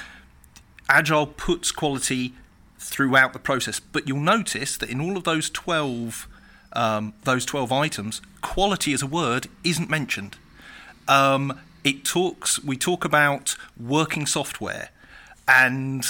Agile 0.87 1.27
puts 1.27 1.71
quality 1.71 2.33
throughout 2.77 3.33
the 3.33 3.39
process. 3.39 3.79
But 3.79 4.07
you'll 4.07 4.19
notice 4.19 4.77
that 4.77 4.89
in 4.89 5.01
all 5.01 5.17
of 5.17 5.23
those 5.23 5.49
twelve 5.49 6.27
um, 6.73 7.13
those 7.23 7.45
twelve 7.45 7.71
items, 7.71 8.21
quality 8.41 8.93
as 8.93 9.01
a 9.01 9.07
word 9.07 9.47
isn't 9.63 9.89
mentioned. 9.89 10.37
Um, 11.07 11.59
it 11.83 12.03
talks. 12.03 12.63
We 12.63 12.77
talk 12.77 13.05
about 13.05 13.55
working 13.79 14.25
software, 14.25 14.89
and 15.47 16.05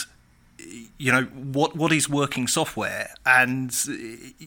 you 0.98 1.12
know 1.12 1.24
what 1.24 1.76
what 1.76 1.92
is 1.92 2.10
working 2.10 2.48
software? 2.48 3.14
And 3.26 3.76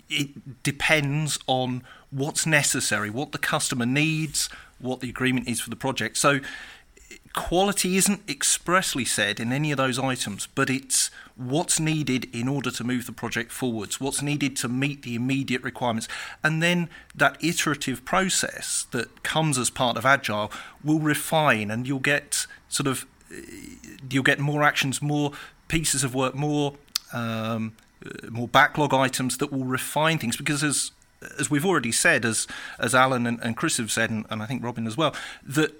it 0.09 0.63
depends 0.63 1.39
on 1.47 1.83
what's 2.11 2.47
necessary 2.47 3.11
what 3.11 3.33
the 3.33 3.39
customer 3.39 3.87
needs 3.87 4.49
what 4.79 5.01
the 5.01 5.09
agreement 5.09 5.49
is 5.49 5.61
for 5.61 5.71
the 5.71 5.77
project. 5.77 6.17
So 6.19 6.41
quality 7.33 7.97
isn't 7.97 8.29
expressly 8.29 9.05
said 9.05 9.41
in 9.41 9.53
any 9.53 9.71
of 9.71 9.79
those 9.79 9.99
items 9.99 10.47
but 10.55 10.69
it's 10.69 11.11
what's 11.35 11.81
needed 11.81 12.29
in 12.35 12.47
order 12.47 12.71
to 12.71 12.85
move 12.85 13.07
the 13.07 13.13
project 13.13 13.51
forwards 13.51 13.99
what's 13.99 14.21
needed 14.21 14.55
to 14.55 14.69
meet 14.69 15.03
the 15.03 15.15
immediate 15.15 15.63
requirements. 15.63 16.09
And 16.45 16.63
then 16.63 16.91
that 17.15 17.43
iterative 17.43 18.05
process 18.05 18.87
that 18.91 19.23
comes 19.23 19.57
as 19.57 19.71
part 19.71 19.97
of 19.97 20.05
agile 20.05 20.53
will 20.85 21.01
refine 21.01 21.71
and 21.71 21.87
you'll 21.87 22.01
get 22.01 22.47
sort 22.69 22.87
of 22.87 23.07
you'll 24.11 24.23
get 24.23 24.39
more 24.39 24.63
actions 24.63 25.01
more 25.01 25.33
pieces 25.73 26.05
of 26.05 26.15
work, 26.15 26.35
more 26.35 26.75
um, 27.13 27.73
more 28.31 28.47
backlog 28.49 28.93
items 28.93 29.39
that 29.39 29.51
will 29.51 29.65
refine 29.65 30.19
things. 30.19 30.37
Because 30.37 30.63
as 30.63 30.93
as 31.41 31.51
we've 31.51 31.65
already 31.65 31.93
said, 31.93 32.25
as 32.25 32.47
as 32.79 32.95
Alan 32.95 33.27
and, 33.27 33.41
and 33.43 33.57
Chris 33.57 33.79
have 33.79 33.91
said, 33.91 34.11
and, 34.11 34.27
and 34.31 34.43
I 34.43 34.47
think 34.47 34.63
Robyne 34.63 34.87
as 34.87 34.97
well, 34.97 35.15
that 35.43 35.73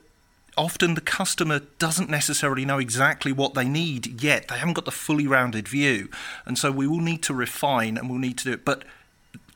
often 0.57 0.95
the 0.95 1.01
customer 1.01 1.61
doesn't 1.79 2.09
necessarily 2.09 2.65
know 2.65 2.79
exactly 2.79 3.33
what 3.33 3.55
they 3.55 3.69
need 3.69 4.23
yet. 4.23 4.49
They 4.49 4.57
haven't 4.57 4.75
got 4.75 4.87
the 4.87 4.91
fully 4.91 5.27
rounded 5.27 5.69
view, 5.69 6.09
and 6.47 6.59
so 6.59 6.73
we 6.73 6.87
will 6.87 7.01
need 7.01 7.23
to 7.25 7.35
refine 7.35 7.99
and 7.99 8.09
we'll 8.09 8.19
need 8.19 8.39
to 8.39 8.45
do 8.45 8.53
it. 8.53 8.65
But 8.65 8.85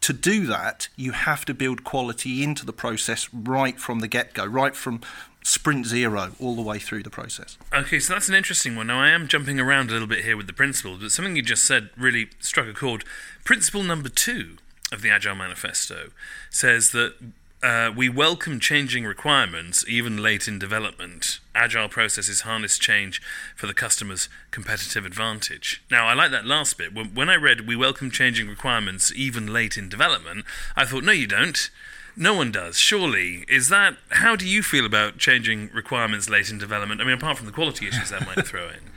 to 0.03 0.13
do 0.13 0.47
that, 0.47 0.89
you 0.97 1.13
have 1.13 1.45
to 1.47 1.55
build 1.55 1.83
quality 1.83 2.45
into 2.45 2.67
the 2.67 2.73
process 2.73 3.29
right 3.33 3.81
from 3.81 4.01
the 4.01 4.09
get 4.09 4.35
go, 4.35 4.45
right 4.45 4.77
from 4.77 5.01
sprint 5.47 5.87
zero 5.87 6.33
all 6.41 6.57
the 6.57 6.63
way 6.63 6.77
through 6.77 7.05
the 7.05 7.11
process. 7.11 7.57
Okay, 7.73 8.01
so 8.01 8.13
that's 8.13 8.29
an 8.29 8.35
interesting 8.35 8.75
one. 8.75 8.89
Now, 8.89 9.01
I 9.01 9.11
am 9.11 9.29
jumping 9.29 9.61
around 9.61 9.91
a 9.91 9.93
little 9.93 10.09
bit 10.09 10.25
here 10.25 10.37
with 10.37 10.49
the 10.49 10.53
principles, 10.53 10.99
but 11.01 11.13
something 11.13 11.37
you 11.37 11.43
just 11.43 11.65
said 11.65 11.91
really 11.97 12.31
struck 12.41 12.67
a 12.67 12.73
chord. 12.73 13.05
Principle 13.45 13.85
number 13.85 14.09
two 14.09 14.57
of 14.91 15.03
the 15.03 15.11
Agile 15.11 15.37
Manifesto 15.37 16.11
says 16.51 16.91
that 16.91 17.15
uh, 17.63 17.93
we 17.97 18.09
welcome 18.09 18.59
changing 18.59 19.05
requirements, 19.05 19.85
even 19.89 20.21
late 20.21 20.49
in 20.49 20.59
development. 20.59 21.39
Agile 21.55 21.89
processes 21.89 22.41
harness 22.41 22.77
change 22.77 23.23
for 23.55 23.69
the 23.69 23.75
customer's 23.75 24.29
competitive 24.51 25.07
advantage. 25.07 25.81
Now, 25.89 26.09
I 26.09 26.15
like 26.15 26.33
that 26.33 26.45
last 26.45 26.77
bit. 26.77 26.93
When, 26.93 27.15
when 27.15 27.31
I 27.31 27.37
read 27.37 27.69
we 27.69 27.77
welcome 27.77 28.11
changing 28.11 28.49
requirements, 28.49 29.13
even 29.15 29.53
late 29.53 29.77
in 29.77 29.89
development, 29.89 30.45
I 30.75 30.85
thought, 30.85 31.05
no, 31.05 31.13
you 31.13 31.29
don't 31.29 31.71
No 32.17 32.35
one 32.35 32.51
does, 32.51 32.79
surely. 32.79 33.45
Is 33.49 33.69
that 33.69 33.97
how 34.11 34.37
do 34.37 34.49
you 34.49 34.63
feel 34.63 34.87
about 34.87 35.19
changing 35.19 35.71
requirements 35.73 36.31
late 36.31 36.51
in 36.51 36.59
development? 36.59 37.01
I 37.01 37.05
mean, 37.05 37.15
apart 37.15 37.37
from 37.37 37.47
the 37.47 37.53
quality 37.53 37.87
issues 37.87 38.11
that 38.11 38.25
might 38.27 38.47
throw 38.47 38.69
in. 38.69 38.81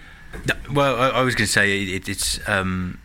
Well, 0.71 0.95
I, 0.95 1.09
I 1.09 1.21
was 1.23 1.33
going 1.33 1.47
to 1.47 1.51
say 1.51 1.81
it, 1.81 2.07
it's 2.07 2.47
um, 2.47 2.99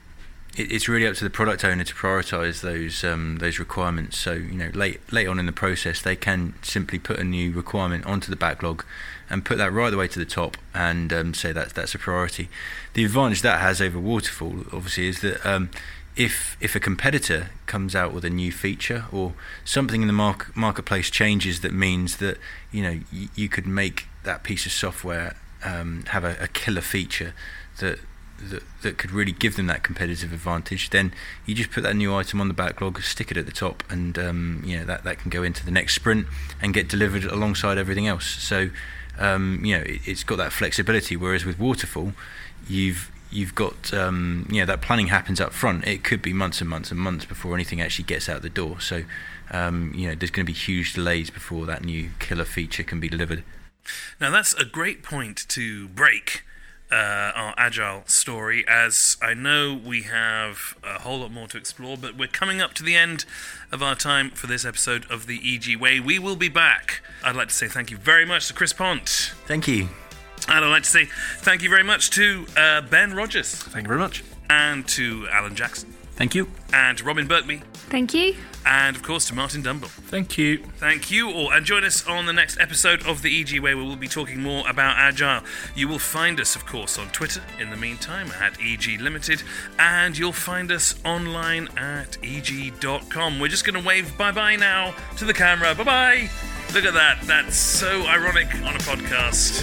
it, 0.56 0.70
it's 0.70 0.88
really 0.88 1.06
up 1.06 1.14
to 1.14 1.24
the 1.24 1.30
product 1.30 1.64
owner 1.64 1.82
to 1.82 1.94
prioritise 1.94 2.60
those 2.60 3.02
um, 3.02 3.38
those 3.38 3.58
requirements. 3.58 4.18
So 4.18 4.32
you 4.32 4.52
know, 4.52 4.70
late 4.74 5.00
late 5.12 5.26
on 5.26 5.38
in 5.38 5.46
the 5.46 5.52
process, 5.52 6.02
they 6.02 6.16
can 6.16 6.54
simply 6.62 6.98
put 6.98 7.18
a 7.18 7.24
new 7.24 7.52
requirement 7.52 8.04
onto 8.06 8.30
the 8.30 8.36
backlog 8.36 8.84
and 9.30 9.44
put 9.44 9.58
that 9.58 9.72
right 9.72 9.90
the 9.90 9.96
way 9.96 10.08
to 10.08 10.18
the 10.18 10.26
top 10.26 10.56
and 10.74 11.12
um, 11.12 11.34
say 11.34 11.52
that 11.52 11.70
that's 11.70 11.94
a 11.94 11.98
priority. 11.98 12.48
The 12.92 13.04
advantage 13.04 13.42
that 13.42 13.60
has 13.60 13.80
over 13.80 13.98
Waterfall, 13.98 14.64
obviously, 14.72 15.08
is 15.08 15.20
that 15.22 15.44
um, 15.46 15.70
if 16.16 16.56
if 16.60 16.76
a 16.76 16.80
competitor 16.80 17.50
comes 17.66 17.94
out 17.94 18.12
with 18.12 18.24
a 18.24 18.30
new 18.30 18.52
feature 18.52 19.06
or 19.10 19.34
something 19.64 20.00
in 20.00 20.06
the 20.06 20.12
mark, 20.12 20.56
marketplace 20.56 21.10
changes 21.10 21.60
that 21.60 21.72
means 21.72 22.18
that 22.18 22.38
you 22.70 22.82
know 22.82 23.00
y- 23.12 23.28
you 23.34 23.48
could 23.48 23.66
make 23.66 24.06
that 24.22 24.42
piece 24.42 24.64
of 24.66 24.72
software 24.72 25.36
um, 25.64 26.04
have 26.08 26.24
a, 26.24 26.36
a 26.40 26.48
killer 26.48 26.80
feature 26.80 27.34
that, 27.80 27.98
that 28.38 28.62
that 28.82 28.98
could 28.98 29.10
really 29.10 29.32
give 29.32 29.56
them 29.56 29.66
that 29.66 29.82
competitive 29.82 30.32
advantage, 30.32 30.90
then 30.90 31.12
you 31.46 31.54
just 31.54 31.70
put 31.70 31.82
that 31.82 31.96
new 31.96 32.14
item 32.14 32.40
on 32.40 32.48
the 32.48 32.54
backlog, 32.54 33.00
stick 33.02 33.30
it 33.30 33.36
at 33.36 33.46
the 33.46 33.52
top, 33.52 33.82
and 33.90 34.18
um, 34.18 34.62
you 34.64 34.78
know 34.78 34.84
that, 34.84 35.04
that 35.04 35.18
can 35.18 35.30
go 35.30 35.42
into 35.42 35.64
the 35.64 35.70
next 35.70 35.94
sprint 35.94 36.26
and 36.60 36.74
get 36.74 36.88
delivered 36.88 37.24
alongside 37.24 37.78
everything 37.78 38.06
else. 38.06 38.26
So 38.26 38.70
um, 39.18 39.64
you 39.64 39.76
know 39.76 39.82
it, 39.84 40.00
it's 40.06 40.22
got 40.22 40.36
that 40.36 40.52
flexibility. 40.52 41.16
Whereas 41.16 41.44
with 41.44 41.58
Waterfall, 41.58 42.12
you've 42.68 43.10
you've 43.34 43.54
got 43.54 43.92
um, 43.92 44.46
you 44.50 44.60
know 44.60 44.66
that 44.66 44.80
planning 44.80 45.08
happens 45.08 45.40
up 45.40 45.52
front. 45.52 45.86
It 45.86 46.04
could 46.04 46.22
be 46.22 46.32
months 46.32 46.60
and 46.60 46.70
months 46.70 46.90
and 46.90 47.00
months 47.00 47.24
before 47.24 47.54
anything 47.54 47.80
actually 47.80 48.04
gets 48.04 48.28
out 48.28 48.42
the 48.42 48.50
door. 48.50 48.80
So 48.80 49.02
um, 49.50 49.92
you 49.94 50.08
know 50.08 50.14
there's 50.14 50.30
going 50.30 50.46
to 50.46 50.52
be 50.52 50.56
huge 50.56 50.94
delays 50.94 51.30
before 51.30 51.66
that 51.66 51.84
new 51.84 52.10
killer 52.18 52.44
feature 52.44 52.82
can 52.82 53.00
be 53.00 53.08
delivered. 53.08 53.44
Now, 54.20 54.30
that's 54.30 54.54
a 54.54 54.64
great 54.64 55.02
point 55.02 55.44
to 55.48 55.88
break 55.88 56.42
uh, 56.90 57.32
our 57.34 57.54
agile 57.56 58.02
story, 58.06 58.64
as 58.68 59.16
I 59.20 59.34
know 59.34 59.74
we 59.74 60.02
have 60.02 60.76
a 60.84 61.00
whole 61.00 61.20
lot 61.20 61.32
more 61.32 61.48
to 61.48 61.56
explore, 61.56 61.96
but 61.96 62.16
we're 62.16 62.28
coming 62.28 62.60
up 62.60 62.74
to 62.74 62.82
the 62.82 62.94
end 62.94 63.24
of 63.72 63.82
our 63.82 63.94
time 63.94 64.30
for 64.30 64.46
this 64.46 64.64
episode 64.64 65.10
of 65.10 65.26
the 65.26 65.38
IJYI 65.40 65.78
Way. 65.78 66.00
We 66.00 66.18
will 66.18 66.36
be 66.36 66.48
back. 66.48 67.02
I'd 67.24 67.36
like 67.36 67.48
to 67.48 67.54
say 67.54 67.68
thank 67.68 67.90
you 67.90 67.96
very 67.96 68.24
much 68.24 68.48
to 68.48 68.54
Chris 68.54 68.72
Pont. 68.72 69.34
Thank 69.46 69.66
you. 69.66 69.88
And 70.48 70.64
I'd 70.64 70.68
like 70.70 70.82
to 70.82 70.90
say 70.90 71.06
thank 71.38 71.62
you 71.62 71.70
very 71.70 71.82
much 71.84 72.10
to 72.10 72.46
uh, 72.56 72.80
Ben 72.82 73.14
Rogers 73.14 73.54
Thank 73.54 73.84
you 73.86 73.88
very 73.88 74.00
much. 74.00 74.22
and 74.50 74.86
to 74.88 75.26
Alan 75.32 75.54
Jackson 75.54 75.90
Thank 76.16 76.34
you. 76.34 76.48
and 76.72 76.98
to 76.98 77.04
Robyne 77.04 77.26
Birkby 77.28 77.62
Thank 77.88 78.12
you. 78.14 78.36
and, 78.66 78.94
of 78.96 79.02
course, 79.02 79.26
to 79.26 79.34
Martin 79.34 79.62
Dumbill. 79.62 79.88
Thank 79.88 80.38
you. 80.38 80.58
Thank 80.78 81.10
you 81.10 81.30
all, 81.30 81.52
and 81.52 81.64
join 81.66 81.84
us 81.84 82.06
on 82.06 82.24
the 82.26 82.32
next 82.32 82.58
episode 82.58 83.06
of 83.06 83.20
the 83.22 83.44
IJYI 83.44 83.60
Way, 83.60 83.74
where 83.74 83.84
we'll 83.84 83.94
be 83.96 84.08
talking 84.08 84.40
more 84.40 84.66
about 84.68 84.96
Agile. 84.96 85.42
You 85.76 85.86
will 85.88 85.98
find 85.98 86.40
us, 86.40 86.56
of 86.56 86.64
course, 86.66 86.98
on 86.98 87.08
Twitter 87.08 87.42
in 87.60 87.68
the 87.70 87.76
meantime 87.76 88.30
at 88.40 88.54
IJYI 88.54 89.00
Limited, 89.00 89.42
and 89.78 90.16
you'll 90.16 90.32
find 90.32 90.72
us 90.72 90.94
online 91.04 91.68
at 91.76 92.12
ijyi.com. 92.22 93.38
We're 93.38 93.48
just 93.48 93.64
going 93.66 93.80
to 93.80 93.86
wave 93.86 94.16
bye 94.16 94.32
bye 94.32 94.56
now 94.56 94.94
to 95.18 95.24
the 95.24 95.34
camera. 95.34 95.74
Bye 95.74 95.84
bye. 95.84 96.30
Look 96.72 96.84
at 96.84 96.94
that. 96.94 97.20
That's 97.24 97.56
so 97.56 98.02
ironic 98.06 98.52
on 98.64 98.74
a 98.74 98.78
podcast 98.78 99.62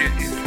it, 0.00 0.39